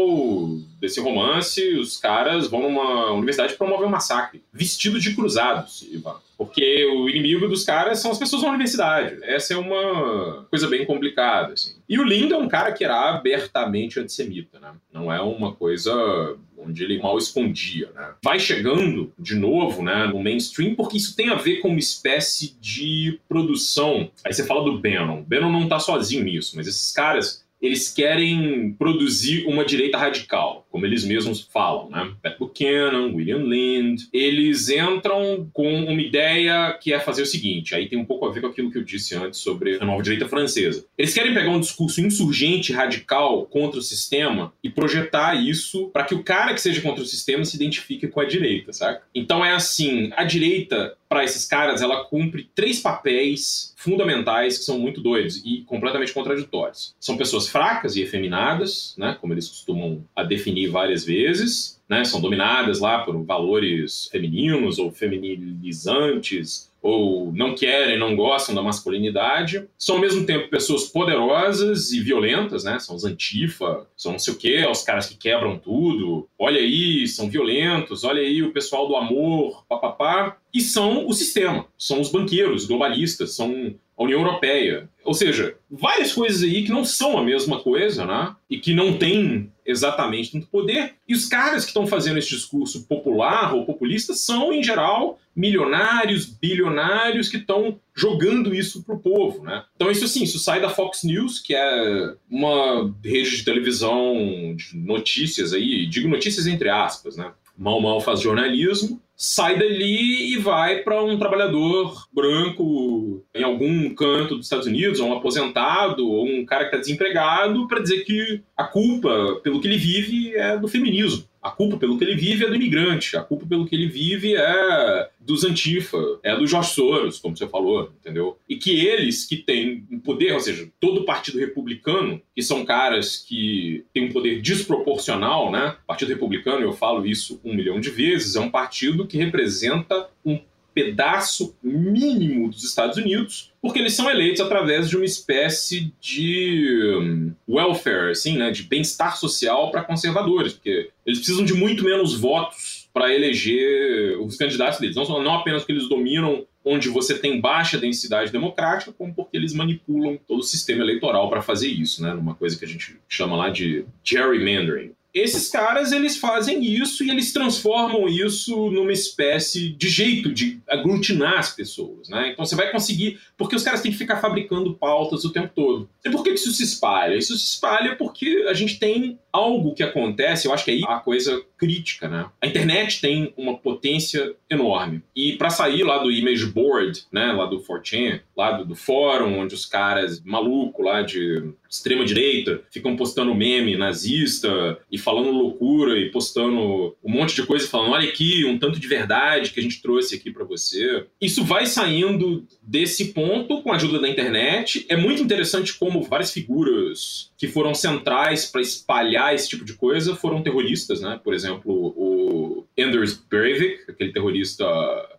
[0.80, 6.16] desse romance os caras vão numa universidade promover um massacre, vestidos de cruzados, Ivan.
[6.36, 9.18] Porque o inimigo dos caras são as pessoas na universidade.
[9.22, 11.76] Essa é uma coisa bem complicada, assim.
[11.88, 14.72] E o Lind é um cara que era abertamente antissemita, né?
[14.92, 18.14] Não é uma coisa onde ele mal escondia, né?
[18.22, 22.56] Vai chegando de novo, né, no mainstream, porque isso tem a ver com uma espécie
[22.60, 24.10] de produção.
[24.24, 25.22] Aí você fala do Bannon.
[25.22, 30.84] Bannon não tá sozinho nisso, mas esses caras eles querem produzir uma direita radical, como
[30.84, 32.12] eles mesmos falam, né?
[32.22, 37.88] Pat Buchanan, William Lind, eles entram com uma ideia que é fazer o seguinte, aí
[37.88, 40.28] tem um pouco a ver com aquilo que eu disse antes sobre a nova direita
[40.28, 40.84] francesa.
[40.98, 46.14] Eles querem pegar um discurso insurgente, radical contra o sistema e projetar isso para que
[46.14, 49.02] o cara que seja contra o sistema se identifique com a direita, saca?
[49.14, 54.80] Então é assim, a direita para esses caras, ela cumpre três papéis fundamentais que são
[54.80, 56.92] muito doidos e completamente contraditórios.
[56.98, 62.20] São pessoas fracas e efeminadas, né, como eles costumam a definir várias vezes, né, são
[62.20, 69.94] dominadas lá por valores femininos ou feminilizantes ou não querem, não gostam da masculinidade, são
[69.94, 72.78] ao mesmo tempo pessoas poderosas e violentas, né?
[72.78, 76.28] São os antifa, são não sei o quê, os caras que quebram tudo.
[76.38, 80.36] Olha aí, são violentos, olha aí o pessoal do amor, papapá.
[80.52, 84.88] E são o sistema, são os banqueiros globalistas, são a União Europeia.
[85.04, 88.34] Ou seja, várias coisas aí que não são a mesma coisa, né?
[88.48, 90.94] E que não têm exatamente tanto poder.
[91.06, 96.26] E os caras que estão fazendo esse discurso popular ou populista são, em geral, milionários,
[96.26, 99.64] bilionários que estão jogando isso pro povo, né?
[99.74, 104.76] Então isso assim, isso sai da Fox News, que é uma rede de televisão de
[104.76, 107.32] notícias aí, digo notícias entre aspas, né?
[107.56, 114.36] Mal mal faz jornalismo, sai dali e vai para um trabalhador branco em algum canto
[114.36, 118.42] dos Estados Unidos, ou um aposentado, ou um cara que está desempregado, para dizer que
[118.56, 121.24] a culpa pelo que ele vive é do feminismo.
[121.44, 124.34] A culpa pelo que ele vive é do imigrante, a culpa pelo que ele vive
[124.34, 128.38] é dos Antifa, é dos Jorge Soros, como você falou, entendeu?
[128.48, 132.64] E que eles que têm um poder, ou seja, todo o Partido Republicano, que são
[132.64, 135.76] caras que têm um poder desproporcional, né?
[135.86, 140.40] Partido Republicano, eu falo isso um milhão de vezes, é um partido que representa um
[140.74, 147.32] pedaço mínimo dos Estados Unidos, porque eles são eleitos através de uma espécie de hum,
[147.48, 152.88] welfare, assim, né, de bem-estar social para conservadores, porque eles precisam de muito menos votos
[152.92, 154.96] para eleger os candidatos deles.
[154.96, 159.52] Não, não apenas porque eles dominam onde você tem baixa densidade democrática, como porque eles
[159.52, 162.14] manipulam todo o sistema eleitoral para fazer isso, né?
[162.14, 167.10] Uma coisa que a gente chama lá de gerrymandering esses caras eles fazem isso e
[167.10, 172.30] eles transformam isso numa espécie de jeito de aglutinar as pessoas, né?
[172.32, 175.88] Então você vai conseguir, porque os caras têm que ficar fabricando pautas o tempo todo.
[176.04, 177.14] E por que isso se espalha?
[177.14, 181.00] Isso se espalha porque a gente tem algo que acontece, eu acho que aí a
[181.00, 182.26] coisa crítica, né?
[182.40, 185.02] A internet tem uma potência enorme.
[185.16, 189.38] E para sair lá do image board, né, lá do 4chan, lá do, do fórum
[189.38, 195.98] onde os caras maluco lá de extrema direita ficam postando meme nazista e falando loucura
[195.98, 199.62] e postando um monte de coisa falando, olha aqui, um tanto de verdade que a
[199.62, 201.06] gente trouxe aqui para você.
[201.20, 204.86] Isso vai saindo desse ponto com a ajuda da internet.
[204.88, 210.16] É muito interessante como várias figuras que foram centrais para espalhar esse tipo de coisa
[210.16, 211.20] foram terroristas, né?
[211.22, 214.64] Por exemplo, o Anders Breivik, aquele terrorista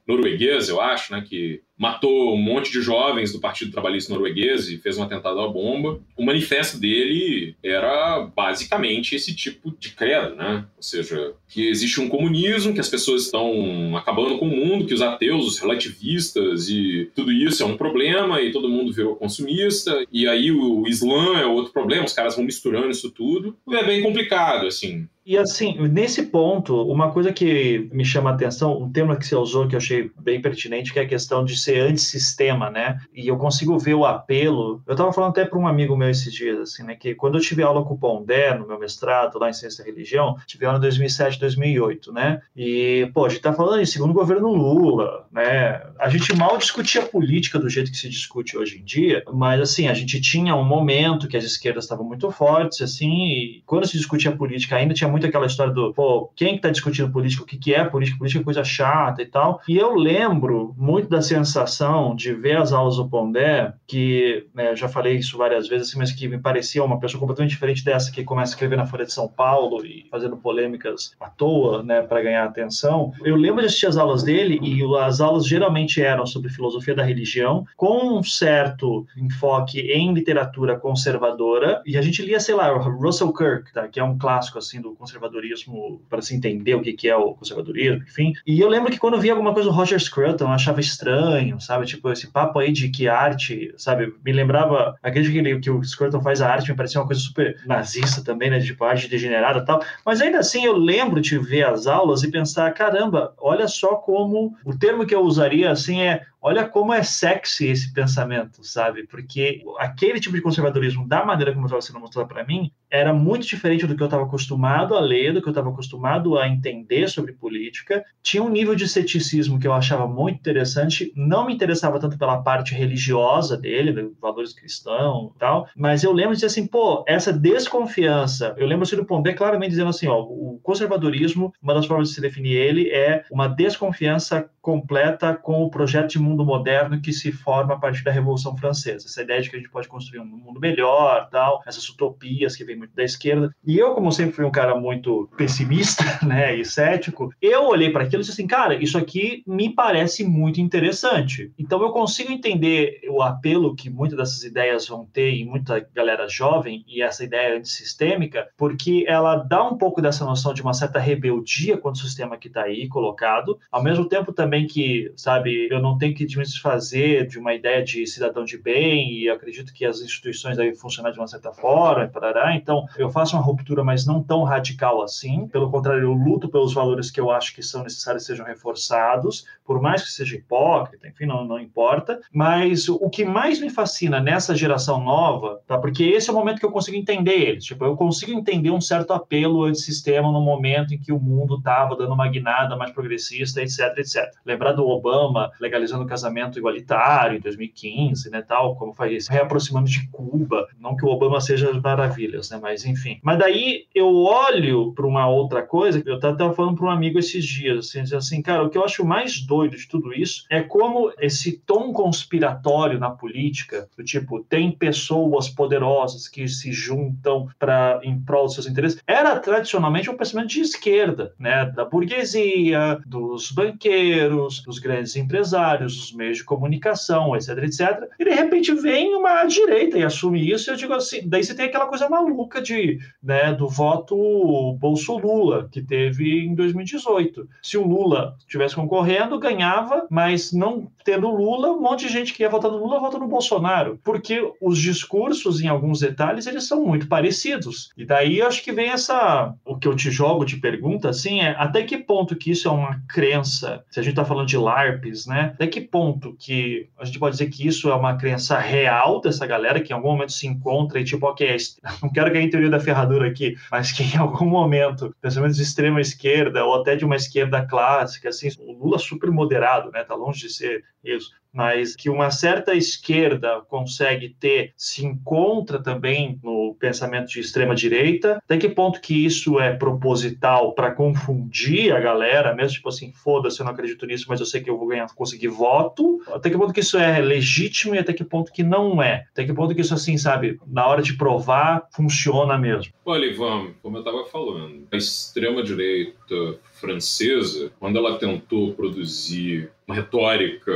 [0.08, 4.78] norueguês, eu acho, né, que matou um monte de jovens do Partido Trabalhista Norueguês e
[4.78, 6.00] fez um atentado à bomba.
[6.16, 10.66] O manifesto dele era basicamente esse tipo de credo, né?
[10.78, 14.94] Ou seja, que existe um comunismo, que as pessoas estão acabando com o mundo, que
[14.94, 20.06] os ateus, os relativistas e tudo isso é um problema e todo mundo virou consumista
[20.12, 23.58] e aí o Islã é outro problema, os caras vão misturando isso tudo.
[23.70, 25.08] É bem complicado, assim.
[25.26, 29.36] E assim, nesse ponto, uma coisa que me chama a atenção, um tema que você
[29.36, 33.00] usou que eu achei bem pertinente, que é a questão de ser antissistema, né?
[33.12, 34.84] E eu consigo ver o apelo.
[34.86, 36.94] Eu estava falando até para um amigo meu esses dias, assim, né?
[36.94, 39.90] Que quando eu tive aula com o Pondé, no meu mestrado, lá em Ciência da
[39.90, 42.40] Religião, tive aula em 2007, 2008, né?
[42.56, 45.82] E, pô, a gente tá falando em segundo governo Lula, né?
[45.98, 49.88] A gente mal discutia política do jeito que se discute hoje em dia, mas, assim,
[49.88, 53.98] a gente tinha um momento que as esquerdas estavam muito fortes, assim, e quando se
[53.98, 57.46] discutia política ainda tinha muito aquela história do, pô, quem que tá discutindo política, o
[57.46, 59.62] que que é política, política é coisa chata e tal.
[59.66, 64.90] E eu lembro muito da sensação de ver as aulas do Pondé, que né, já
[64.90, 68.26] falei isso várias vezes, assim, mas que me parecia uma pessoa completamente diferente dessa que
[68.26, 72.22] começa a escrever na Folha de São Paulo e fazendo polêmicas à toa, né, para
[72.22, 73.14] ganhar atenção.
[73.24, 77.04] Eu lembro de assistir as aulas dele e as aulas geralmente eram sobre filosofia da
[77.04, 83.32] religião, com um certo enfoque em literatura conservadora, e a gente lia, sei lá, Russell
[83.32, 87.08] Kirk, tá, que é um clássico assim do conservadorismo para se entender o que, que
[87.08, 88.34] é o conservadorismo, enfim.
[88.46, 91.62] E eu lembro que quando eu via alguma coisa do Roger Scruton, eu achava estranho,
[91.62, 91.86] sabe?
[91.86, 94.14] Tipo, esse papo aí de que arte, sabe?
[94.24, 97.62] Me lembrava, aquele que, que o Scruton faz a arte, me parecia uma coisa super
[97.66, 98.60] nazista também, né?
[98.60, 99.82] Tipo, arte degenerada e tal.
[100.06, 104.56] Mas ainda assim, eu lembro de ver as aulas e pensar, caramba, olha só como
[104.66, 109.08] o termo que eu usaria assim é olha como é sexy esse pensamento, sabe?
[109.08, 113.48] Porque aquele tipo de conservadorismo, da maneira como estava sendo mostrado para mim, era muito
[113.48, 117.10] diferente do que eu estava acostumado a ler, do que eu estava acostumado a entender
[117.10, 118.06] sobre política.
[118.22, 121.12] Tinha um nível de ceticismo que eu achava muito interessante.
[121.16, 126.34] Não me interessava tanto pela parte religiosa dele, valores cristãos e tal, mas eu lembro
[126.34, 128.54] de dizer assim, pô, essa desconfiança.
[128.56, 132.22] Eu lembro do Pondé claramente dizendo assim, ó, o conservadorismo, uma das formas de se
[132.22, 137.76] definir ele é uma desconfiança completa com o projeto de mundo moderno que se forma
[137.76, 139.06] a partir da Revolução Francesa.
[139.08, 142.66] Essa ideia de que a gente pode construir um mundo melhor, tal, essas utopias que
[142.66, 143.54] vêm muito da esquerda.
[143.66, 148.04] E eu, como sempre fui um cara muito pessimista, né, e cético, eu olhei para
[148.04, 151.52] aquilo e disse assim, cara, isso aqui me parece muito interessante.
[151.58, 156.28] Então eu consigo entender o apelo que muitas dessas ideias vão ter em muita galera
[156.28, 161.00] jovem e essa ideia antissistêmica, porque ela dá um pouco dessa noção de uma certa
[161.00, 165.82] rebeldia contra o sistema que está aí colocado, ao mesmo tempo também que, sabe, eu
[165.82, 169.86] não tenho que me desfazer de uma ideia de cidadão de bem e acredito que
[169.86, 172.56] as instituições devem funcionar de uma certa forma, parará.
[172.56, 175.48] então eu faço uma ruptura, mas não tão radical assim.
[175.48, 179.82] Pelo contrário, eu luto pelos valores que eu acho que são necessários sejam reforçados, por
[179.82, 182.20] mais que seja hipócrita, enfim, não, não importa.
[182.32, 185.78] Mas o que mais me fascina nessa geração nova, tá?
[185.78, 187.66] porque esse é o momento que eu consigo entender eles.
[187.66, 191.96] Tipo, eu consigo entender um certo apelo antissistema no momento em que o mundo estava
[191.96, 194.32] dando uma guinada mais progressista, etc, etc.
[194.46, 200.08] Lembrar do Obama legalizando o casamento igualitário em 2015, né, tal, como faz reaproximando de
[200.10, 200.68] Cuba.
[200.80, 203.20] Não que o Obama seja maravilhas, né, mas enfim.
[203.22, 207.46] Mas daí eu olho para uma outra coisa, eu estava falando para um amigo esses
[207.46, 211.12] dias, assim, assim, cara, o que eu acho mais doido de tudo isso é como
[211.20, 218.20] esse tom conspiratório na política, do tipo, tem pessoas poderosas que se juntam para em
[218.20, 224.62] prol dos seus interesses, era tradicionalmente um pensamento de esquerda, né, da burguesia, dos banqueiros,
[224.64, 228.10] dos grandes empresários, dos meios de comunicação, etc, etc.
[228.20, 231.56] E de repente vem uma direita e assume isso, e eu digo assim, daí você
[231.56, 237.48] tem aquela coisa maluca de, né, do voto Bolso-Lula, que teve em 2018.
[237.62, 242.44] Se o Lula estivesse concorrendo, ganhava, mas não tendo Lula, um monte de gente que
[242.44, 246.86] ia votar no Lula vota no Bolsonaro, porque os discursos, em alguns detalhes, eles são
[246.86, 247.92] muito parecidos.
[247.98, 249.54] E daí eu acho que vem essa.
[249.66, 252.72] O que eu te jogo de pergunta, assim, é até que ponto que isso é
[252.72, 255.52] uma crença, se a gente está falando de LARPs, né?
[255.54, 259.46] Até que ponto que a gente pode dizer que isso é uma crença real dessa
[259.46, 261.56] galera que em algum momento se encontra e, tipo, ok,
[262.02, 265.64] não quero ganhar em teoria da ferradura aqui, mas que em algum momento, pensamentos de
[265.64, 270.04] extrema esquerda ou até de uma esquerda clássica, assim, o Lula super moderado, né?
[270.04, 276.38] Tá longe de ser isso mas que uma certa esquerda consegue ter, se encontra também
[276.44, 278.42] no pensamento de extrema direita.
[278.44, 283.62] Até que ponto que isso é proposital para confundir a galera, mesmo tipo assim, foda-se,
[283.62, 286.22] eu não acredito nisso, mas eu sei que eu vou ganhar, conseguir voto.
[286.28, 289.26] Até que ponto que isso é legítimo e até que ponto que não é.
[289.32, 292.92] Até que ponto que isso assim, sabe, na hora de provar, funciona mesmo.
[293.06, 299.96] Olha, Ivan, como eu estava falando, a extrema direita francesa, quando ela tentou produzir uma
[299.96, 300.74] retórica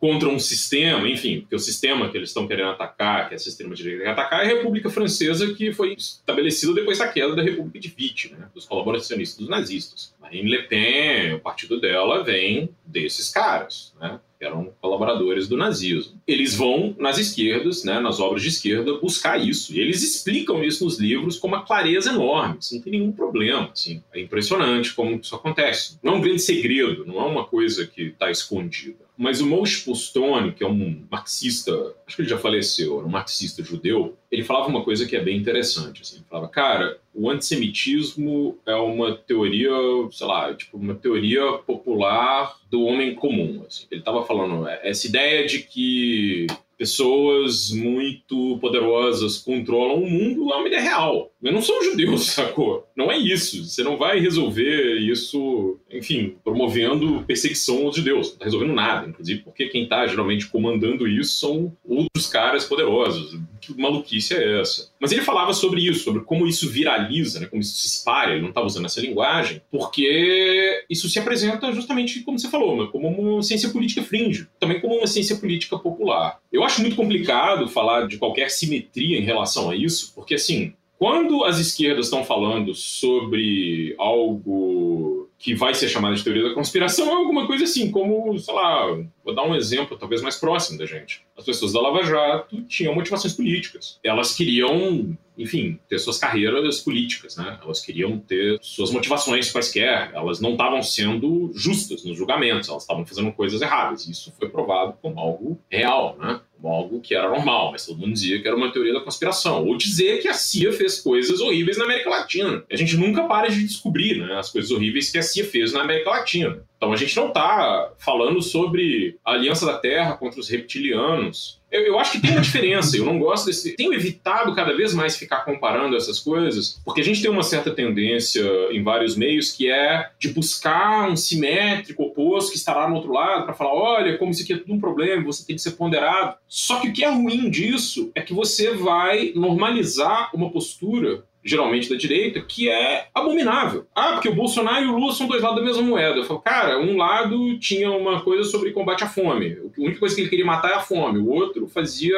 [0.00, 3.40] contra um sistema, enfim, porque o sistema que eles estão querendo atacar, que é o
[3.40, 7.34] sistema de direita que atacar, é a República Francesa, que foi estabelecida depois da queda
[7.34, 10.14] da República de Vichy, né, dos colaboracionistas dos nazistas.
[10.20, 14.20] Marine Le Pen, o partido dela, vem desses caras, né?
[14.40, 16.20] Eram colaboradores do nazismo.
[16.26, 19.74] Eles vão nas esquerdas, né, nas obras de esquerda, buscar isso.
[19.74, 22.58] E eles explicam isso nos livros com uma clareza enorme.
[22.60, 23.70] Isso não tem nenhum problema.
[23.72, 24.02] Assim.
[24.12, 25.98] É impressionante como isso acontece.
[26.02, 29.08] Não é um grande segredo, não é uma coisa que está escondida.
[29.16, 31.72] Mas o Moshe Postone, que é um marxista,
[32.06, 35.20] acho que ele já faleceu, era um marxista judeu, ele falava uma coisa que é
[35.20, 36.02] bem interessante.
[36.02, 36.16] Assim.
[36.16, 39.70] Ele falava, cara, o antissemitismo é uma teoria,
[40.10, 43.64] sei lá, tipo uma teoria popular do homem comum.
[43.66, 43.86] Assim.
[43.90, 50.56] Ele estava falando é, essa ideia de que pessoas muito poderosas controlam o mundo é
[50.56, 51.32] uma ideia real.
[51.40, 52.86] Mas não são judeus, sacou?
[52.96, 53.64] Não é isso.
[53.64, 58.28] Você não vai resolver isso, enfim, promovendo perseguição aos judeus.
[58.28, 63.38] Não está resolvendo nada, inclusive, porque quem está geralmente comandando isso são outros caras poderosos.
[63.60, 64.90] Que maluquice é essa?
[65.00, 67.46] Mas ele falava sobre isso, sobre como isso viraliza, né?
[67.46, 68.32] como isso se espalha.
[68.32, 73.08] Ele não estava usando essa linguagem, porque isso se apresenta justamente como você falou, como
[73.08, 76.40] uma ciência política fringe, também como uma ciência política popular.
[76.52, 81.44] Eu acho muito complicado falar de qualquer simetria em relação a isso, porque assim, quando
[81.44, 87.14] as esquerdas estão falando sobre algo que vai ser chamado de teoria da conspiração, é
[87.14, 88.86] alguma coisa assim, como, sei lá,
[89.24, 91.22] vou dar um exemplo talvez mais próximo da gente.
[91.36, 94.00] As pessoas da Lava Jato tinham motivações políticas.
[94.02, 97.56] Elas queriam, enfim, ter suas carreiras políticas, né?
[97.62, 100.10] Elas queriam ter suas motivações quaisquer.
[100.12, 104.08] Elas não estavam sendo justas nos julgamentos, elas estavam fazendo coisas erradas.
[104.08, 106.40] Isso foi provado como algo real, né?
[106.64, 109.66] Algo que era normal, mas todo mundo dizia que era uma teoria da conspiração.
[109.66, 112.64] Ou dizer que a CIA fez coisas horríveis na América Latina.
[112.70, 115.82] A gente nunca para de descobrir né, as coisas horríveis que a CIA fez na
[115.82, 116.62] América Latina.
[116.76, 121.57] Então a gente não está falando sobre a Aliança da Terra contra os reptilianos.
[121.70, 122.96] Eu, eu, acho que tem uma diferença.
[122.96, 123.76] Eu não gosto desse.
[123.76, 127.70] Tenho evitado cada vez mais ficar comparando essas coisas, porque a gente tem uma certa
[127.70, 133.12] tendência em vários meios que é de buscar um simétrico oposto que estará no outro
[133.12, 135.72] lado para falar: olha, como isso aqui é tudo um problema, você tem que ser
[135.72, 136.36] ponderado.
[136.48, 141.88] Só que o que é ruim disso é que você vai normalizar uma postura geralmente
[141.88, 143.86] da direita, que é abominável.
[143.94, 146.16] Ah, porque o Bolsonaro e o Lula são dois lados da mesma moeda.
[146.16, 149.56] Eu falo, cara, um lado tinha uma coisa sobre combate à fome.
[149.76, 151.18] A única coisa que ele queria matar é a fome.
[151.18, 152.16] O outro fazia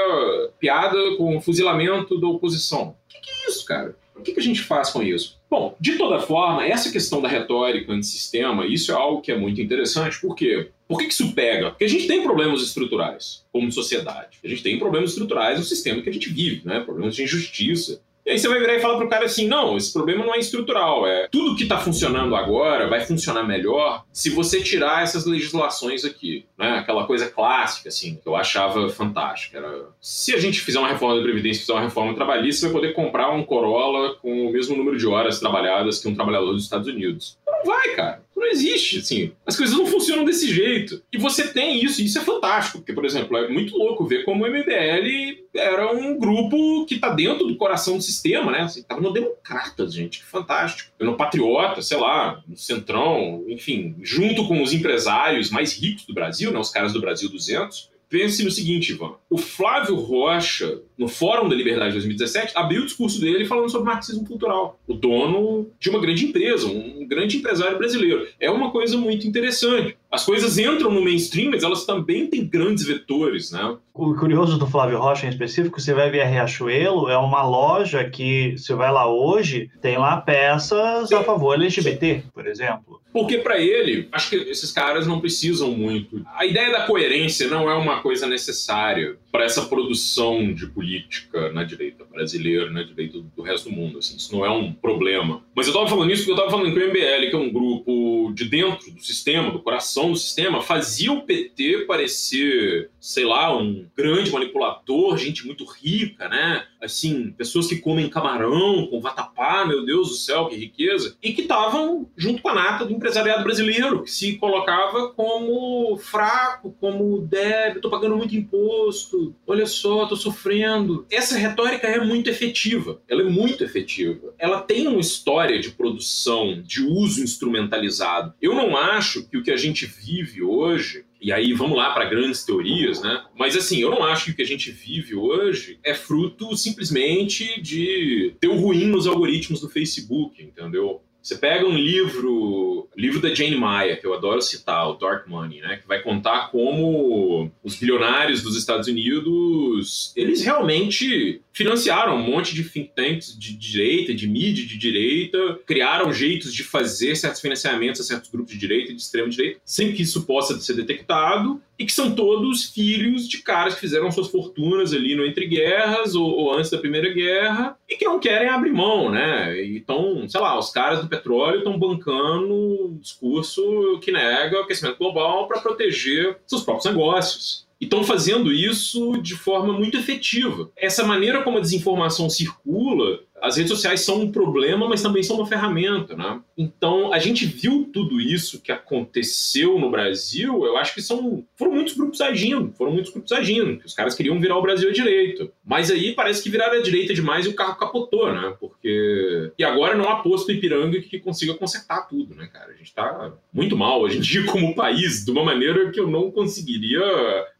[0.58, 2.88] piada com o fuzilamento da oposição.
[2.88, 3.94] O que, que é isso, cara?
[4.20, 5.40] O que, que a gente faz com isso?
[5.50, 9.60] Bom, de toda forma, essa questão da retórica antissistema, isso é algo que é muito
[9.60, 10.68] interessante, por quê?
[10.86, 11.70] Por que, que isso pega?
[11.70, 14.38] Porque a gente tem problemas estruturais como sociedade.
[14.44, 16.80] A gente tem problemas estruturais no sistema que a gente vive, né?
[16.80, 19.92] Problemas de injustiça, e aí você vai virar e falar pro cara assim: não, esse
[19.92, 21.04] problema não é estrutural.
[21.04, 26.46] É tudo que está funcionando agora vai funcionar melhor se você tirar essas legislações aqui.
[26.56, 26.78] Né?
[26.78, 29.58] Aquela coisa clássica, assim, que eu achava fantástica.
[29.58, 32.80] Era, se a gente fizer uma reforma da Previdência, fizer uma reforma trabalhista, você vai
[32.80, 36.62] poder comprar um Corolla com o mesmo número de horas trabalhadas que um trabalhador dos
[36.62, 37.36] Estados Unidos.
[37.44, 39.32] Não vai, cara não existe, assim.
[39.46, 41.02] As coisas não funcionam desse jeito.
[41.12, 44.24] E você tem isso, e isso é fantástico, porque, por exemplo, é muito louco ver
[44.24, 48.60] como o MBL era um grupo que tá dentro do coração do sistema, né?
[48.60, 50.90] Assim, tava no Democratas, gente, que fantástico.
[50.98, 56.50] No Patriota, sei lá, no Centrão, enfim, junto com os empresários mais ricos do Brasil,
[56.50, 56.58] né?
[56.58, 57.89] Os caras do Brasil 200.
[58.10, 59.12] Pense no seguinte, Ivan.
[59.30, 63.92] O Flávio Rocha, no Fórum da Liberdade de 2017, abriu o discurso dele falando sobre
[63.92, 64.80] marxismo cultural.
[64.84, 68.26] O dono de uma grande empresa, um grande empresário brasileiro.
[68.40, 69.96] É uma coisa muito interessante.
[70.10, 73.76] As coisas entram no mainstream, mas elas também têm grandes vetores, né?
[73.94, 78.02] O curioso do Flávio Rocha em específico, você vai ver a Riachuelo, é uma loja
[78.10, 82.99] que, você vai lá hoje, tem lá peças a favor LGBT, por exemplo.
[83.12, 86.24] Porque para ele, acho que esses caras não precisam muito.
[86.34, 91.64] A ideia da coerência não é uma coisa necessária para essa produção de política na
[91.64, 93.98] direita brasileira, na direita do resto do mundo.
[93.98, 95.42] Assim, isso não é um problema.
[95.54, 97.52] Mas eu estava falando isso porque eu estava falando que o MBL, que é um
[97.52, 103.56] grupo de dentro do sistema, do coração do sistema, fazia o PT parecer, sei lá,
[103.56, 106.66] um grande manipulador, gente muito rica, né?
[106.80, 111.42] Assim, pessoas que comem camarão com vatapá, meu Deus do céu, que riqueza, e que
[111.42, 117.80] estavam junto com a nata do empresariado brasileiro, que se colocava como fraco, como débil,
[117.80, 121.06] tô pagando muito imposto, olha só, tô sofrendo.
[121.10, 124.34] Essa retórica é muito efetiva, ela é muito efetiva.
[124.38, 128.34] Ela tem uma história de produção, de uso instrumentalizado.
[128.40, 132.06] Eu não acho que o que a gente vive hoje e aí vamos lá para
[132.06, 133.24] grandes teorias, né?
[133.36, 137.60] Mas assim, eu não acho que o que a gente vive hoje é fruto simplesmente
[137.60, 141.02] de ter o ruim nos algoritmos do Facebook, entendeu?
[141.22, 145.60] Você pega um livro, livro da Jane Mayer, que eu adoro citar, o Dark Money,
[145.60, 152.54] né, que vai contar como os bilionários dos Estados Unidos, eles realmente financiaram um monte
[152.54, 158.00] de think tanks de direita, de mídia de direita, criaram jeitos de fazer certos financiamentos
[158.00, 161.60] a certos grupos de direita e de extrema direita, sem que isso possa ser detectado,
[161.80, 166.14] e que são todos filhos de caras que fizeram suas fortunas ali no entre guerras
[166.14, 169.64] ou, ou antes da Primeira Guerra e que não querem abrir mão, né?
[169.64, 174.98] Então, sei lá, os caras do petróleo estão bancando um discurso que nega o aquecimento
[174.98, 177.66] global para proteger seus próprios negócios.
[177.80, 180.70] E estão fazendo isso de forma muito efetiva.
[180.76, 185.36] Essa maneira como a desinformação circula as redes sociais são um problema, mas também são
[185.36, 186.40] uma ferramenta, né?
[186.56, 191.72] Então, a gente viu tudo isso que aconteceu no Brasil, eu acho que são foram
[191.72, 194.92] muitos grupos agindo, foram muitos grupos agindo, que os caras queriam virar o Brasil à
[194.92, 195.50] direita.
[195.64, 198.54] Mas aí parece que viraram a direita demais e o carro capotou, né?
[198.58, 202.72] Porque e agora não há posto Ipiranga que consiga consertar tudo, né, cara?
[202.72, 206.08] A gente tá muito mal hoje em dia como país, de uma maneira que eu
[206.08, 207.00] não conseguiria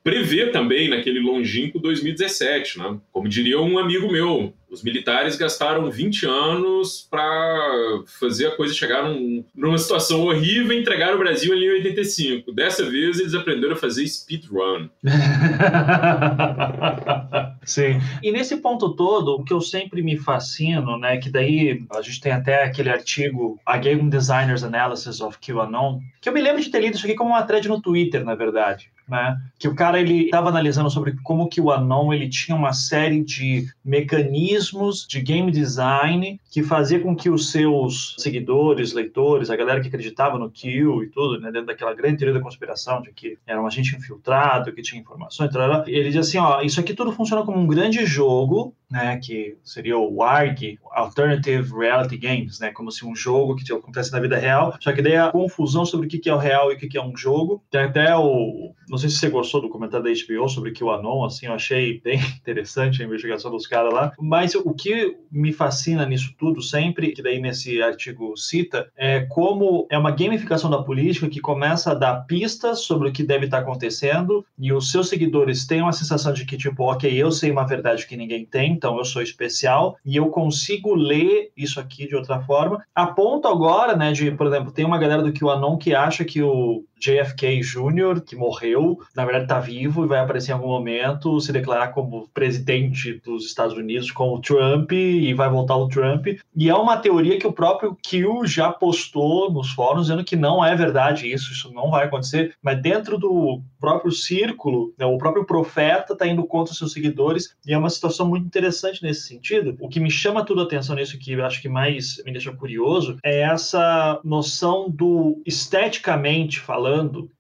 [0.03, 2.99] prever também naquele longínquo 2017, né?
[3.12, 9.03] Como diria um amigo meu, os militares gastaram 20 anos para fazer a coisa chegar
[9.03, 12.53] num, numa situação horrível e entregar o Brasil ali em 85.
[12.53, 14.89] Dessa vez eles aprenderam a fazer speedrun.
[17.64, 18.01] Sim.
[18.23, 22.21] E nesse ponto todo, o que eu sempre me fascino, né, que daí a gente
[22.21, 26.71] tem até aquele artigo A Game Designers Analysis of QAnon, que eu me lembro de
[26.71, 29.37] ter lido isso aqui como uma thread no Twitter, na verdade né?
[29.59, 33.25] Que o cara ele estava analisando sobre como que o Anon ele tinha uma série
[33.25, 39.80] de mecanismos de game design que fazia com que os seus seguidores, leitores, a galera
[39.80, 43.38] que acreditava no Kill e tudo, né, dentro daquela grande teoria da conspiração de que
[43.46, 45.51] era um agente infiltrado, que tinha informações,
[45.86, 49.96] ele dizia assim, ó, isso aqui tudo funciona como um grande jogo né, que seria
[49.96, 54.76] o ARG, Alternative Reality Games, né, como se um jogo que acontece na vida real,
[54.80, 57.03] só que daí a confusão sobre o que é o real e o que é
[57.03, 57.62] um jogo.
[57.70, 61.24] Tem até o, não sei se você gostou do comentário da HBO sobre o Anon,
[61.24, 66.05] assim, eu achei bem interessante a investigação dos caras lá, mas o que me fascina
[66.05, 71.28] nisso tudo sempre, que daí nesse artigo cita, é como é uma gamificação da política
[71.28, 75.66] que começa a dar pistas sobre o que deve estar acontecendo e os seus seguidores
[75.66, 78.97] têm uma sensação de que, tipo, ok, eu sei uma verdade que ninguém tem, então
[78.97, 82.82] eu sou especial e eu consigo ler isso aqui de outra forma.
[82.95, 86.43] A ponto agora, né, de, por exemplo, tem uma galera do QAnon que acha que
[86.43, 91.40] o JFK Jr., que morreu, na verdade está vivo e vai aparecer em algum momento,
[91.40, 96.26] se declarar como presidente dos Estados Unidos com o Trump e vai voltar o Trump.
[96.55, 100.64] E é uma teoria que o próprio Kill já postou nos fóruns, dizendo que não
[100.64, 105.44] é verdade isso, isso não vai acontecer, mas dentro do próprio círculo, né, o próprio
[105.44, 109.76] profeta está indo contra os seus seguidores e é uma situação muito interessante nesse sentido.
[109.80, 112.53] O que me chama tudo a atenção nisso, que eu acho que mais me deixa
[112.53, 116.89] curioso, é essa noção do esteticamente falando,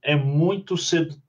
[0.02, 1.20] é muito sedutor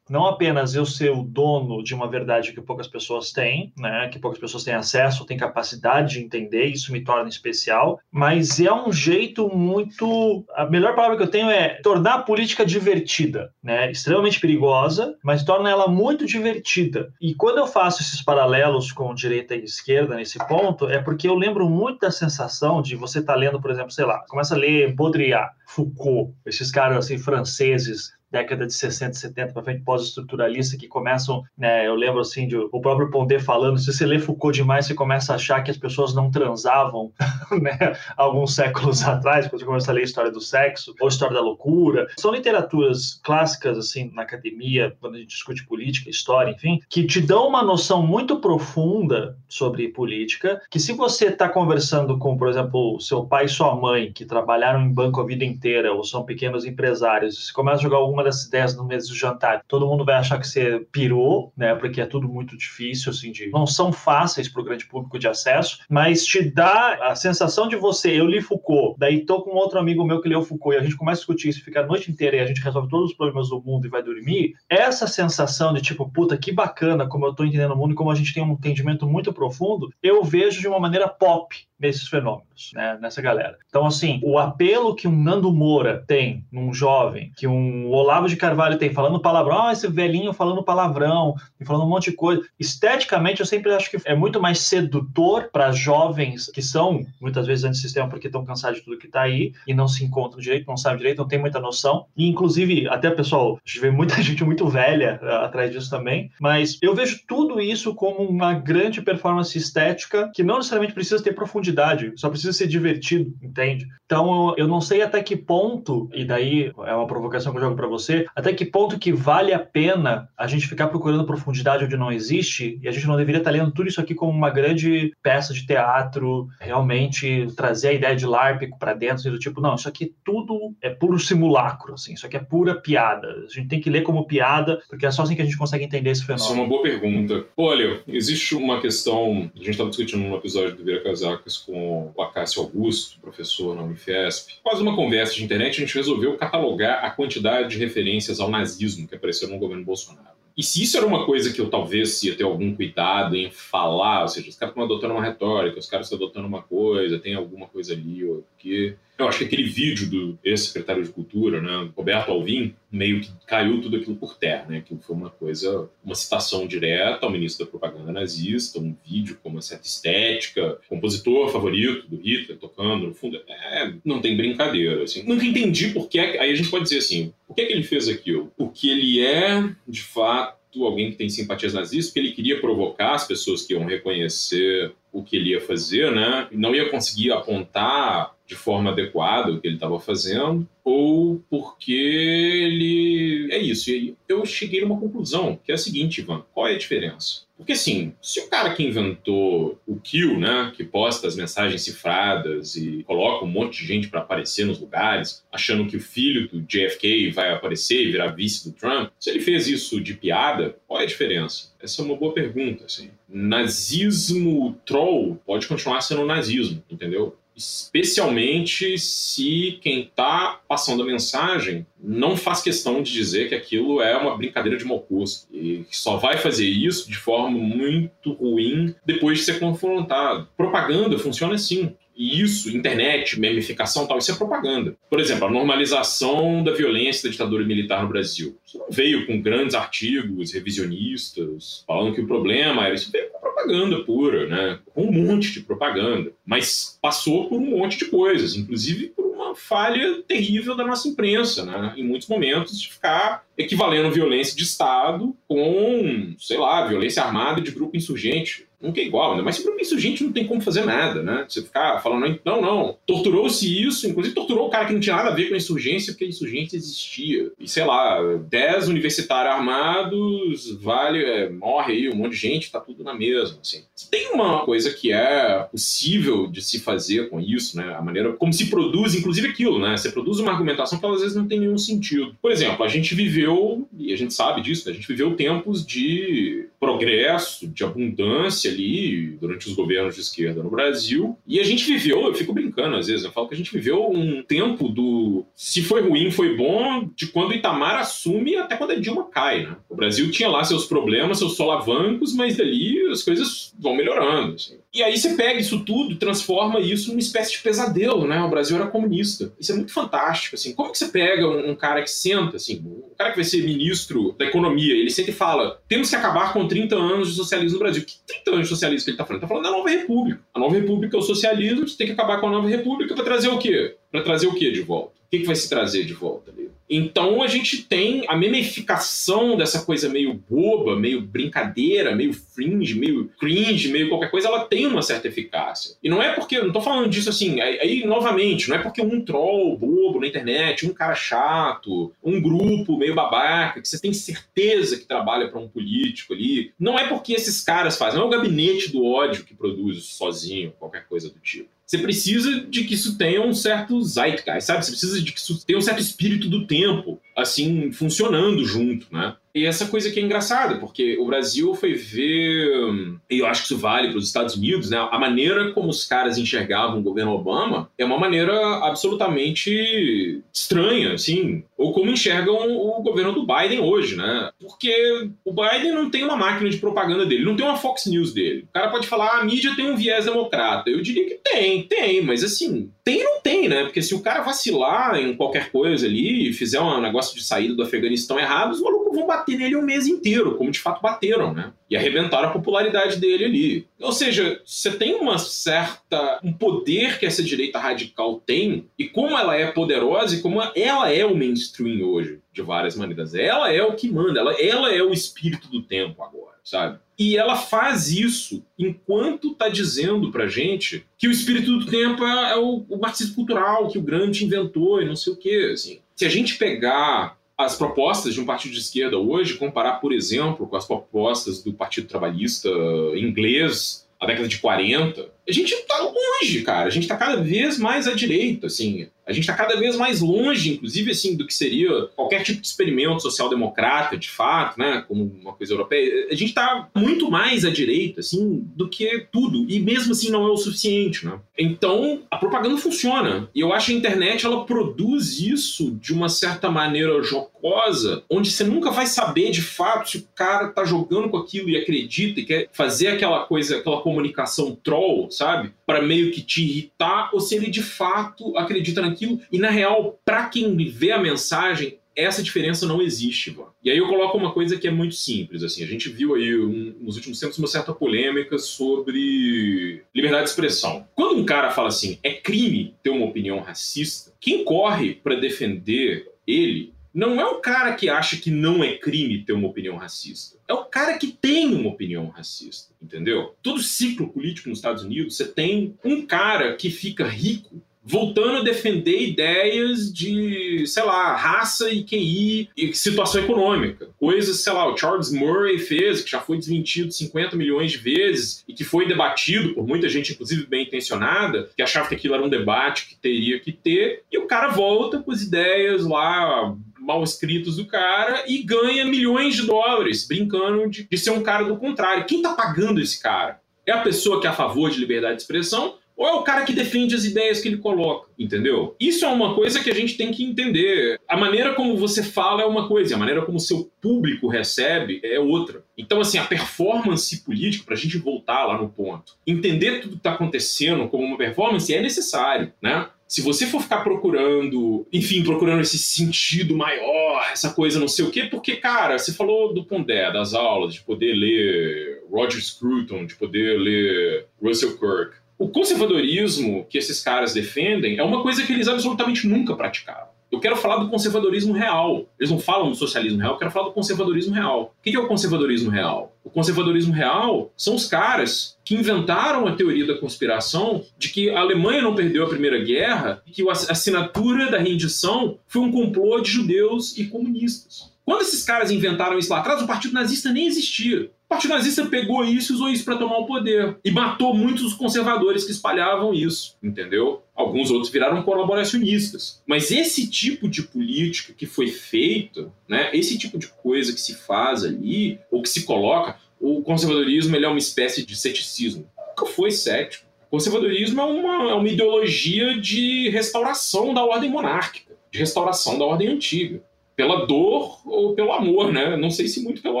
[0.08, 4.18] não apenas eu ser o dono de uma verdade que poucas pessoas têm, né, que
[4.18, 8.92] poucas pessoas têm acesso, têm capacidade de entender, isso me torna especial, mas é um
[8.92, 14.40] jeito muito, a melhor palavra que eu tenho é tornar a política divertida, né, extremamente
[14.40, 17.12] perigosa, mas torna ela muito divertida.
[17.20, 21.34] E quando eu faço esses paralelos com direita e esquerda nesse ponto, é porque eu
[21.34, 24.58] lembro muito da sensação de você estar tá lendo, por exemplo, sei lá, começa a
[24.58, 30.86] ler Baudrillard, Foucault, esses caras assim franceses década de 60, 70 para frente, pós-estruturalista, que
[30.86, 34.86] começam, né, eu lembro assim, de, o próprio Pondé falando, se você lê Foucault demais,
[34.86, 37.12] você começa a achar que as pessoas não transavam,
[37.60, 41.34] né, alguns séculos atrás, quando você começa a ler a história do sexo, ou história
[41.34, 42.06] da loucura.
[42.18, 47.20] São literaturas clássicas, assim, na academia, quando a gente discute política, história, enfim, que te
[47.20, 53.00] dão uma noção muito profunda sobre política, que se você está conversando com, por exemplo,
[53.00, 56.64] seu pai e sua mãe, que trabalharam em banco a vida inteira, ou são pequenos
[56.64, 60.16] empresários, você começa a jogar alguma dessas ideias no mês do jantar, todo mundo vai
[60.16, 61.74] achar que você pirou, né?
[61.74, 65.28] Porque é tudo muito difícil, assim, de não são fáceis para o grande público de
[65.28, 69.78] acesso, mas te dá a sensação de você, eu li Foucault, daí tô com outro
[69.78, 72.10] amigo meu que leu Foucault e a gente começa a discutir isso, fica a noite
[72.10, 74.54] inteira e a gente resolve todos os problemas do mundo e vai dormir.
[74.68, 78.10] Essa sensação de tipo, puta, que bacana como eu tô entendendo o mundo e como
[78.10, 82.70] a gente tem um entendimento muito profundo, eu vejo de uma maneira pop nesses fenômenos,
[82.74, 83.56] né, nessa galera.
[83.68, 88.34] Então, assim, o apelo que um Nando Moura tem num jovem, que um Olavo de
[88.34, 92.42] Carvalho tem falando palavrão, ah, esse velhinho falando palavrão, e falando um monte de coisa.
[92.58, 97.64] Esteticamente, eu sempre acho que é muito mais sedutor para jovens que são, muitas vezes,
[97.64, 100.76] antissistema porque estão cansados de tudo que está aí e não se encontram direito, não
[100.76, 102.06] sabem direito, não tem muita noção.
[102.16, 106.32] E, inclusive, até, pessoal, a gente vê muita gente muito velha uh, atrás disso também,
[106.40, 111.32] mas eu vejo tudo isso como uma grande performance estética que não necessariamente precisa ter
[111.32, 113.86] profundidade só precisa ser divertido, entende?
[114.04, 117.76] Então eu não sei até que ponto, e daí é uma provocação que eu jogo
[117.76, 117.99] para você,
[118.34, 122.78] até que ponto que vale a pena a gente ficar procurando profundidade onde não existe
[122.82, 125.66] e a gente não deveria estar lendo tudo isso aqui como uma grande peça de
[125.66, 130.74] teatro, realmente trazer a ideia de LARP para dentro, do tipo, não, isso aqui tudo
[130.80, 133.28] é puro simulacro, assim, isso aqui é pura piada.
[133.28, 135.84] A gente tem que ler como piada, porque é só assim que a gente consegue
[135.84, 136.50] entender esse fenômeno.
[136.50, 137.46] Isso é uma boa pergunta.
[137.56, 142.22] Olha, existe uma questão, a gente estava discutindo num episódio do Vira Casacas com o
[142.22, 144.54] Acácio Augusto, professor na Unifesp.
[144.62, 149.06] Quase uma conversa de internet, a gente resolveu catalogar a quantidade de referências ao nazismo
[149.06, 150.40] que apareceram no governo Bolsonaro.
[150.56, 154.22] E se isso era uma coisa que eu talvez ia ter algum cuidado em falar,
[154.22, 157.34] ou seja, os caras estão adotando uma retórica, os caras estão adotando uma coisa, tem
[157.34, 161.90] alguma coisa ali, ou que eu acho que aquele vídeo do ex-secretário de Cultura, né,
[161.96, 164.78] Roberto Alvim, meio que caiu tudo aquilo por terra, né?
[164.78, 169.48] Aquilo foi uma coisa, uma citação direta ao ministro da propaganda nazista, um vídeo com
[169.48, 175.22] uma certa estética, compositor favorito do Hitler tocando, no fundo, é, não tem brincadeira, assim.
[175.22, 178.08] Nunca entendi por que, aí a gente pode dizer assim, por que, que ele fez
[178.08, 178.52] aquilo?
[178.56, 183.26] Porque ele é, de fato, alguém que tem simpatias nazistas, porque ele queria provocar as
[183.26, 186.46] pessoas que iam reconhecer o que ele ia fazer, né?
[186.52, 193.48] Não ia conseguir apontar de forma adequada o que ele estava fazendo, ou porque ele.
[193.52, 193.90] É isso.
[193.90, 197.42] E eu cheguei numa conclusão, que é a seguinte, Ivan: qual é a diferença?
[197.56, 202.74] Porque, assim, se o cara que inventou o Kill, né, que posta as mensagens cifradas
[202.74, 206.62] e coloca um monte de gente para aparecer nos lugares, achando que o filho do
[206.62, 211.00] JFK vai aparecer e virar vice do Trump, se ele fez isso de piada, qual
[211.00, 211.70] é a diferença?
[211.78, 213.10] Essa é uma boa pergunta, assim.
[213.28, 217.36] Nazismo troll pode continuar sendo nazismo, entendeu?
[217.56, 224.16] Especialmente se quem está passando a mensagem não faz questão de dizer que aquilo é
[224.16, 229.38] uma brincadeira de mau gosto e só vai fazer isso de forma muito ruim depois
[229.38, 230.48] de ser confrontado.
[230.56, 231.94] Propaganda funciona assim.
[232.20, 234.94] E isso, internet, memificação tal, isso é propaganda.
[235.08, 238.58] Por exemplo, a normalização da violência da ditadura militar no Brasil.
[238.62, 243.38] Isso não veio com grandes artigos revisionistas falando que o problema era isso, veio com
[243.60, 244.78] propaganda pura, né?
[244.94, 246.32] Com um monte de propaganda.
[246.44, 251.64] Mas passou por um monte de coisas, inclusive por uma falha terrível da nossa imprensa,
[251.64, 251.94] né?
[251.96, 257.70] Em muitos momentos, de ficar equivalendo violência de Estado com, sei lá, violência armada de
[257.70, 259.42] grupo insurgente Nunca é igual, né?
[259.42, 261.44] Mas se para insurgente não tem como fazer nada, né?
[261.48, 265.30] Você ficar falando, não, não, torturou-se isso, inclusive torturou o cara que não tinha nada
[265.30, 267.50] a ver com a insurgência, porque a insurgência existia.
[267.58, 272.80] E sei lá, 10 universitários armados, vale, é, morre aí um monte de gente, tá
[272.80, 273.82] tudo na mesma, assim.
[274.10, 277.94] Tem uma coisa que é possível de se fazer com isso, né?
[277.94, 279.96] A maneira como se produz, inclusive aquilo, né?
[279.96, 282.36] Você produz uma argumentação que às vezes não tem nenhum sentido.
[282.40, 284.92] Por exemplo, a gente viveu, e a gente sabe disso, né?
[284.92, 290.70] a gente viveu tempos de progresso, de abundância ali durante os governos de esquerda no
[290.70, 291.36] Brasil.
[291.46, 294.10] E a gente viveu, eu fico brincando às vezes, eu falo que a gente viveu
[294.10, 298.96] um tempo do se foi ruim, foi bom, de quando Itamar assume até quando a
[298.96, 299.76] Dilma cai, né?
[299.88, 304.54] O Brasil tinha lá seus problemas, seus solavancos, mas dali as coisas vão melhorando.
[304.54, 304.78] Assim.
[304.92, 308.42] E aí você pega isso tudo, transforma isso numa espécie de pesadelo, né?
[308.42, 309.52] O Brasil era comunista.
[309.58, 310.74] Isso é muito fantástico, assim.
[310.74, 313.62] Como que você pega um, um cara que senta, assim, um cara que vai ser
[313.62, 317.78] ministro da economia, ele senta e fala, temos que acabar com 30 anos de socialismo
[317.78, 318.04] no Brasil.
[318.04, 319.42] Que 30 anos de socialismo que ele tá falando?
[319.42, 320.42] Ele tá falando da nova república.
[320.54, 323.24] A nova república é o socialismo, você tem que acabar com a nova república para
[323.24, 323.96] trazer o quê?
[324.10, 325.14] Para trazer o quê de volta?
[325.26, 326.69] O que, que vai se trazer de volta ali?
[326.90, 333.30] Então a gente tem a memificação dessa coisa meio boba, meio brincadeira, meio fringe, meio
[333.38, 335.96] cringe, meio qualquer coisa, ela tem uma certa eficácia.
[336.02, 339.00] E não é porque, não tô falando disso assim, aí, aí novamente, não é porque
[339.00, 344.12] um troll bobo na internet, um cara chato, um grupo meio babaca, que você tem
[344.12, 348.28] certeza que trabalha para um político ali, não é porque esses caras fazem, não é
[348.28, 352.94] o gabinete do ódio que produz sozinho qualquer coisa do tipo você precisa de que
[352.94, 354.84] isso tenha um certo zeitgeist, sabe?
[354.84, 359.34] Você precisa de que isso tenha um certo espírito do tempo, assim, funcionando junto, né?
[359.54, 363.66] E essa coisa que é engraçada, porque o Brasil foi ver, e eu acho que
[363.66, 365.08] isso vale para os Estados Unidos, né?
[365.10, 371.64] A maneira como os caras enxergavam o governo Obama é uma maneira absolutamente estranha, assim,
[371.76, 374.50] ou como enxergam o governo do Biden hoje, né?
[374.60, 378.32] Porque o Biden não tem uma máquina de propaganda dele, não tem uma Fox News
[378.32, 378.66] dele.
[378.70, 380.90] O cara pode falar, ah, a mídia tem um viés democrata.
[380.90, 383.82] Eu diria que tem, tem, mas assim, tem e não tem, né?
[383.84, 387.82] Porque se o cara vacilar em qualquer coisa ali fizer um negócio de saída do
[387.82, 391.72] Afeganistão errado, os malucos vão bater nele um mês inteiro, como de fato bateram, né?
[391.88, 393.86] E arrebentaram a popularidade dele ali.
[394.00, 396.40] Ou seja, você tem uma certa.
[396.42, 401.12] um poder que essa direita radical tem, e como ela é poderosa e como ela
[401.12, 403.34] é o mainstream hoje, de várias maneiras.
[403.34, 406.98] Ela é o que manda, ela, ela é o espírito do tempo agora, sabe?
[407.18, 412.52] E ela faz isso enquanto está dizendo pra gente que o espírito do tempo é,
[412.52, 415.70] é o, o marxismo cultural, que o Grant inventou e não sei o quê.
[415.72, 416.00] Assim.
[416.20, 420.66] Se a gente pegar as propostas de um partido de esquerda hoje, comparar, por exemplo,
[420.66, 422.68] com as propostas do Partido Trabalhista
[423.16, 426.86] inglês na década de 40, a gente está longe, cara.
[426.86, 429.08] A gente está cada vez mais à direita, assim.
[429.26, 432.66] A gente está cada vez mais longe, inclusive, assim, do que seria qualquer tipo de
[432.66, 436.26] experimento social-democrata, de fato, né, como uma coisa europeia.
[436.28, 439.66] A gente está muito mais à direita, assim, do que tudo.
[439.68, 441.38] E mesmo assim não é o suficiente, né?
[441.56, 443.48] Então, a propaganda funciona.
[443.54, 448.50] E eu acho que a internet, ela produz isso de uma certa maneira jocosa, onde
[448.50, 452.40] você nunca vai saber, de fato, se o cara tá jogando com aquilo e acredita
[452.40, 455.72] e quer fazer aquela coisa, aquela comunicação troll, sabe?
[455.86, 459.40] Para meio que te irritar, ou se ele de fato acredita naquilo.
[459.50, 463.68] E na real, para quem vê a mensagem, essa diferença não existe, Ivan.
[463.82, 466.54] E aí eu coloco uma coisa que é muito simples, assim, a gente viu aí
[466.54, 471.06] um, nos últimos tempos uma certa polêmica sobre liberdade de expressão.
[471.14, 476.30] Quando um cara fala assim, é crime ter uma opinião racista, quem corre para defender
[476.46, 480.56] ele não é o cara que acha que não é crime ter uma opinião racista.
[480.68, 483.54] É o cara que tem uma opinião racista, entendeu?
[483.62, 488.62] Todo ciclo político nos Estados Unidos, você tem um cara que fica rico voltando a
[488.62, 494.08] defender ideias de, sei lá, raça e QI e situação econômica.
[494.18, 498.64] Coisas, sei lá, o Charles Murray fez, que já foi desmentido 50 milhões de vezes
[498.66, 502.44] e que foi debatido por muita gente, inclusive bem intencionada, que achava que aquilo era
[502.44, 507.22] um debate que teria que ter, e o cara volta com as ideias lá mal
[507.24, 511.76] escritos do cara e ganha milhões de dólares brincando de, de ser um cara do
[511.76, 512.26] contrário.
[512.26, 513.60] Quem tá pagando esse cara?
[513.86, 516.66] É a pessoa que é a favor de liberdade de expressão ou é o cara
[516.66, 518.94] que defende as ideias que ele coloca, entendeu?
[519.00, 521.18] Isso é uma coisa que a gente tem que entender.
[521.26, 525.40] A maneira como você fala é uma coisa, a maneira como seu público recebe é
[525.40, 525.82] outra.
[525.96, 530.16] Então, assim, a performance política, para a gente voltar lá no ponto, entender tudo que
[530.18, 533.08] está acontecendo como uma performance é necessário, né?
[533.30, 538.30] Se você for ficar procurando, enfim, procurando esse sentido maior, essa coisa não sei o
[538.32, 543.36] quê, porque, cara, você falou do Pondé, das aulas, de poder ler Roger Scruton, de
[543.36, 545.36] poder ler Russell Kirk.
[545.56, 550.26] O conservadorismo que esses caras defendem é uma coisa que eles absolutamente nunca praticaram.
[550.50, 552.26] Eu quero falar do conservadorismo real.
[552.38, 554.94] Eles não falam do socialismo real, eu quero falar do conservadorismo real.
[554.98, 556.34] O que é o conservadorismo real?
[556.42, 561.60] O conservadorismo real são os caras que inventaram a teoria da conspiração de que a
[561.60, 566.40] Alemanha não perdeu a Primeira Guerra e que a assinatura da rendição foi um complô
[566.40, 568.10] de judeus e comunistas.
[568.24, 571.30] Quando esses caras inventaram isso lá atrás, o Partido Nazista nem existia.
[571.50, 573.98] Partido Nazista pegou isso e usou isso para tomar o poder.
[574.04, 577.42] E matou muitos conservadores que espalhavam isso, entendeu?
[577.56, 579.60] Alguns outros viraram colaboracionistas.
[579.66, 584.36] Mas esse tipo de política que foi feita, né, esse tipo de coisa que se
[584.36, 589.10] faz ali, ou que se coloca, o conservadorismo ele é uma espécie de ceticismo.
[589.30, 590.26] Nunca foi cético.
[590.46, 596.04] O conservadorismo é uma, é uma ideologia de restauração da ordem monárquica, de restauração da
[596.04, 596.80] ordem antiga
[597.20, 599.14] pela dor ou pelo amor, né?
[599.14, 600.00] Não sei se muito pelo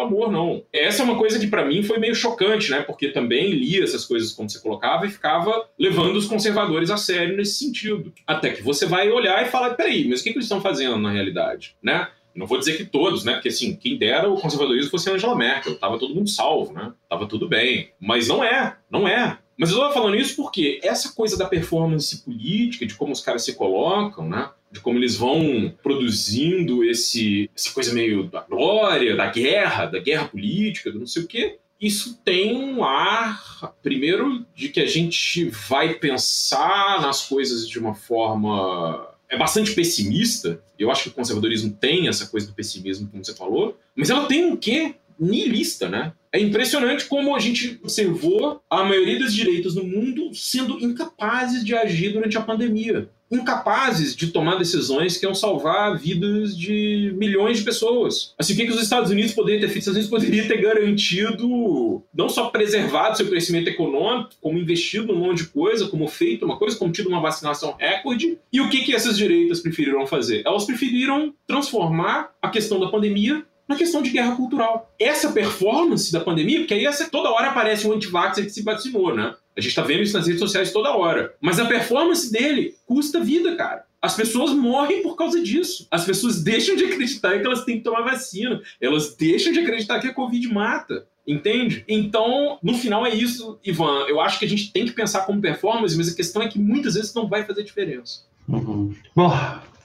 [0.00, 0.64] amor, não.
[0.72, 2.80] Essa é uma coisa que para mim foi meio chocante, né?
[2.80, 7.36] Porque também lia essas coisas como você colocava e ficava levando os conservadores a sério
[7.36, 8.10] nesse sentido.
[8.26, 10.96] Até que você vai olhar e falar, peraí, mas o que, que eles estão fazendo
[10.96, 12.08] na realidade, né?
[12.34, 13.34] Não vou dizer que todos, né?
[13.34, 16.90] Porque assim, quem dera o conservadorismo fosse Angela Merkel, tava todo mundo salvo, né?
[17.06, 17.90] Tava tudo bem.
[18.00, 19.36] Mas não é, não é.
[19.58, 23.44] Mas eu estou falando isso porque essa coisa da performance política, de como os caras
[23.44, 24.48] se colocam, né?
[24.70, 30.28] De como eles vão produzindo esse, essa coisa meio da glória, da guerra, da guerra
[30.28, 31.58] política, do não sei o quê.
[31.80, 37.94] Isso tem um ar, primeiro, de que a gente vai pensar nas coisas de uma
[37.94, 39.08] forma.
[39.28, 40.62] É bastante pessimista.
[40.78, 43.78] Eu acho que o conservadorismo tem essa coisa do pessimismo, como você falou.
[43.94, 46.12] Mas ela tem um quê niilista, né?
[46.32, 51.74] É impressionante como a gente observou a maioria dos direitos no mundo sendo incapazes de
[51.74, 57.64] agir durante a pandemia incapazes de tomar decisões que iam salvar vidas de milhões de
[57.64, 58.34] pessoas.
[58.36, 59.82] Assim, o que, os Estados Unidos poderiam ter feito?
[59.82, 65.20] Os Estados Unidos poderiam ter garantido, não só preservado seu crescimento econômico, como investido num
[65.20, 68.36] monte de coisa, como feito uma coisa, como tido uma vacinação recorde.
[68.52, 70.42] E o que, que essas direitas preferiram fazer?
[70.44, 74.92] Elas preferiram transformar a questão da pandemia na questão de guerra cultural.
[74.98, 79.14] Essa performance da pandemia, porque aí essa, toda hora aparece um antivaxxer que se vacinou,
[79.14, 79.32] né?
[79.56, 81.34] A gente tá vendo isso nas redes sociais toda hora.
[81.40, 83.84] Mas a performance dele custa vida, cara.
[84.02, 85.86] As pessoas morrem por causa disso.
[85.88, 88.60] As pessoas deixam de acreditar que elas têm que tomar vacina.
[88.80, 91.06] Elas deixam de acreditar que a Covid mata.
[91.24, 91.84] Entende?
[91.86, 94.06] Então, no final é isso, Ivan.
[94.08, 96.58] Eu acho que a gente tem que pensar como performance, mas a questão é que
[96.58, 98.24] muitas vezes não vai fazer diferença.
[98.48, 98.92] Uhum.
[99.14, 99.30] Bom,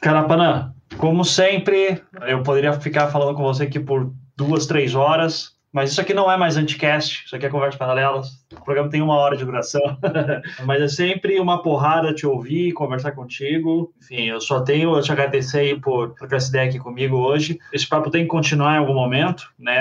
[0.01, 5.91] Carapanã, como sempre, eu poderia ficar falando com você aqui por duas, três horas, mas
[5.91, 8.29] isso aqui não é mais anticast, isso aqui é conversa paralelas.
[8.49, 9.81] O programa tem uma hora de duração,
[10.63, 13.93] mas é sempre uma porrada te ouvir, conversar contigo.
[14.01, 17.59] Enfim, eu só tenho a te agradecer aí por trocar essa ideia aqui comigo hoje.
[17.73, 19.75] Esse papo tem que continuar em algum momento, né?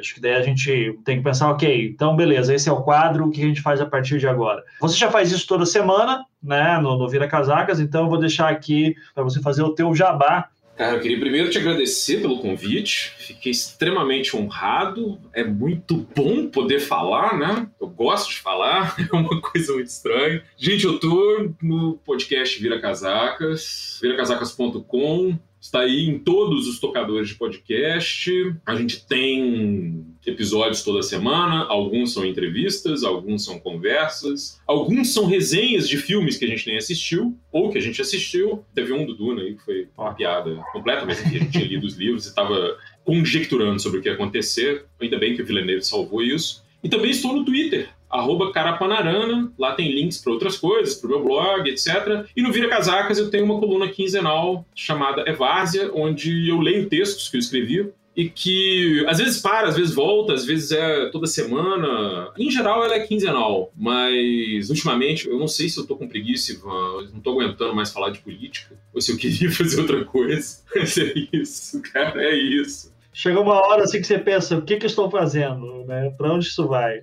[0.00, 3.26] Acho que daí a gente tem que pensar, ok, então beleza, esse é o quadro,
[3.26, 4.64] o que a gente faz a partir de agora?
[4.80, 8.48] Você já faz isso toda semana, né, no, no Vira Casacas, então eu vou deixar
[8.48, 10.48] aqui para você fazer o teu jabá
[10.78, 13.12] Cara, eu queria primeiro te agradecer pelo convite.
[13.18, 15.18] Fiquei extremamente honrado.
[15.32, 17.68] É muito bom poder falar, né?
[17.80, 20.40] Eu gosto de falar, é uma coisa muito estranha.
[20.56, 25.36] Gente, eu tô no podcast Vira Casacas, viracasacas.com.
[25.60, 28.30] Está aí em todos os tocadores de podcast.
[28.64, 35.88] A gente tem episódios toda semana, alguns são entrevistas, alguns são conversas, alguns são resenhas
[35.88, 38.64] de filmes que a gente nem assistiu, ou que a gente assistiu.
[38.74, 41.86] Teve um do Duna aí que foi uma piada completa, mas a gente tinha lido
[41.86, 44.84] os livros e estava conjecturando sobre o que ia acontecer.
[45.00, 46.62] Ainda bem que o Villeneuve salvou isso.
[46.82, 51.10] E também estou no Twitter, arroba Carapanarana, lá tem links para outras coisas, para o
[51.10, 52.26] meu blog, etc.
[52.36, 57.28] E no Vira Casacas eu tenho uma coluna quinzenal chamada Evárzia, onde eu leio textos
[57.28, 61.28] que eu escrevi e que às vezes para, às vezes volta, às vezes é toda
[61.28, 62.32] semana.
[62.36, 66.50] Em geral, ela é quinzenal, mas ultimamente eu não sei se eu tô com preguiça,
[66.50, 70.58] Ivan, não tô aguentando mais falar de política, ou se eu queria fazer outra coisa.
[70.74, 74.76] Mas é isso, cara, é isso chega uma hora assim que você pensa, o que,
[74.76, 75.84] que eu estou fazendo?
[75.86, 76.10] Né?
[76.16, 77.00] Para onde isso vai?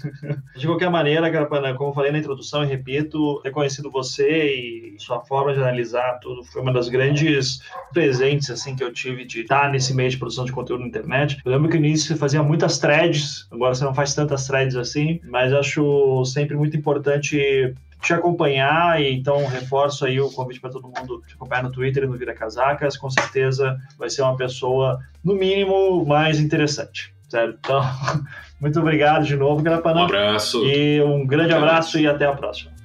[0.56, 1.30] de qualquer maneira,
[1.74, 6.44] como eu falei na introdução e repito, reconhecido você e sua forma de analisar tudo
[6.44, 7.60] foi uma das grandes
[7.92, 11.38] presentes assim que eu tive de estar nesse meio de produção de conteúdo na internet.
[11.44, 14.76] Eu lembro que no início você fazia muitas threads, agora você não faz tantas threads
[14.76, 20.70] assim, mas acho sempre muito importante te acompanhar, e então reforço aí o convite para
[20.70, 24.36] todo mundo te acompanhar no Twitter e no Vira Casacas, com certeza vai ser uma
[24.36, 27.58] pessoa, no mínimo, mais interessante, certo?
[27.58, 27.82] Então,
[28.60, 30.02] muito obrigado de novo, Grapana.
[30.02, 30.64] Um abraço.
[30.64, 32.76] E um grande abraço e até a próxima.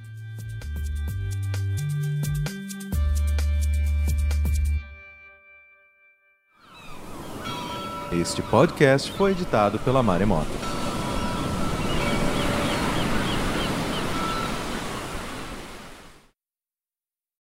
[8.12, 10.71] Este podcast foi editado pela Maremoto.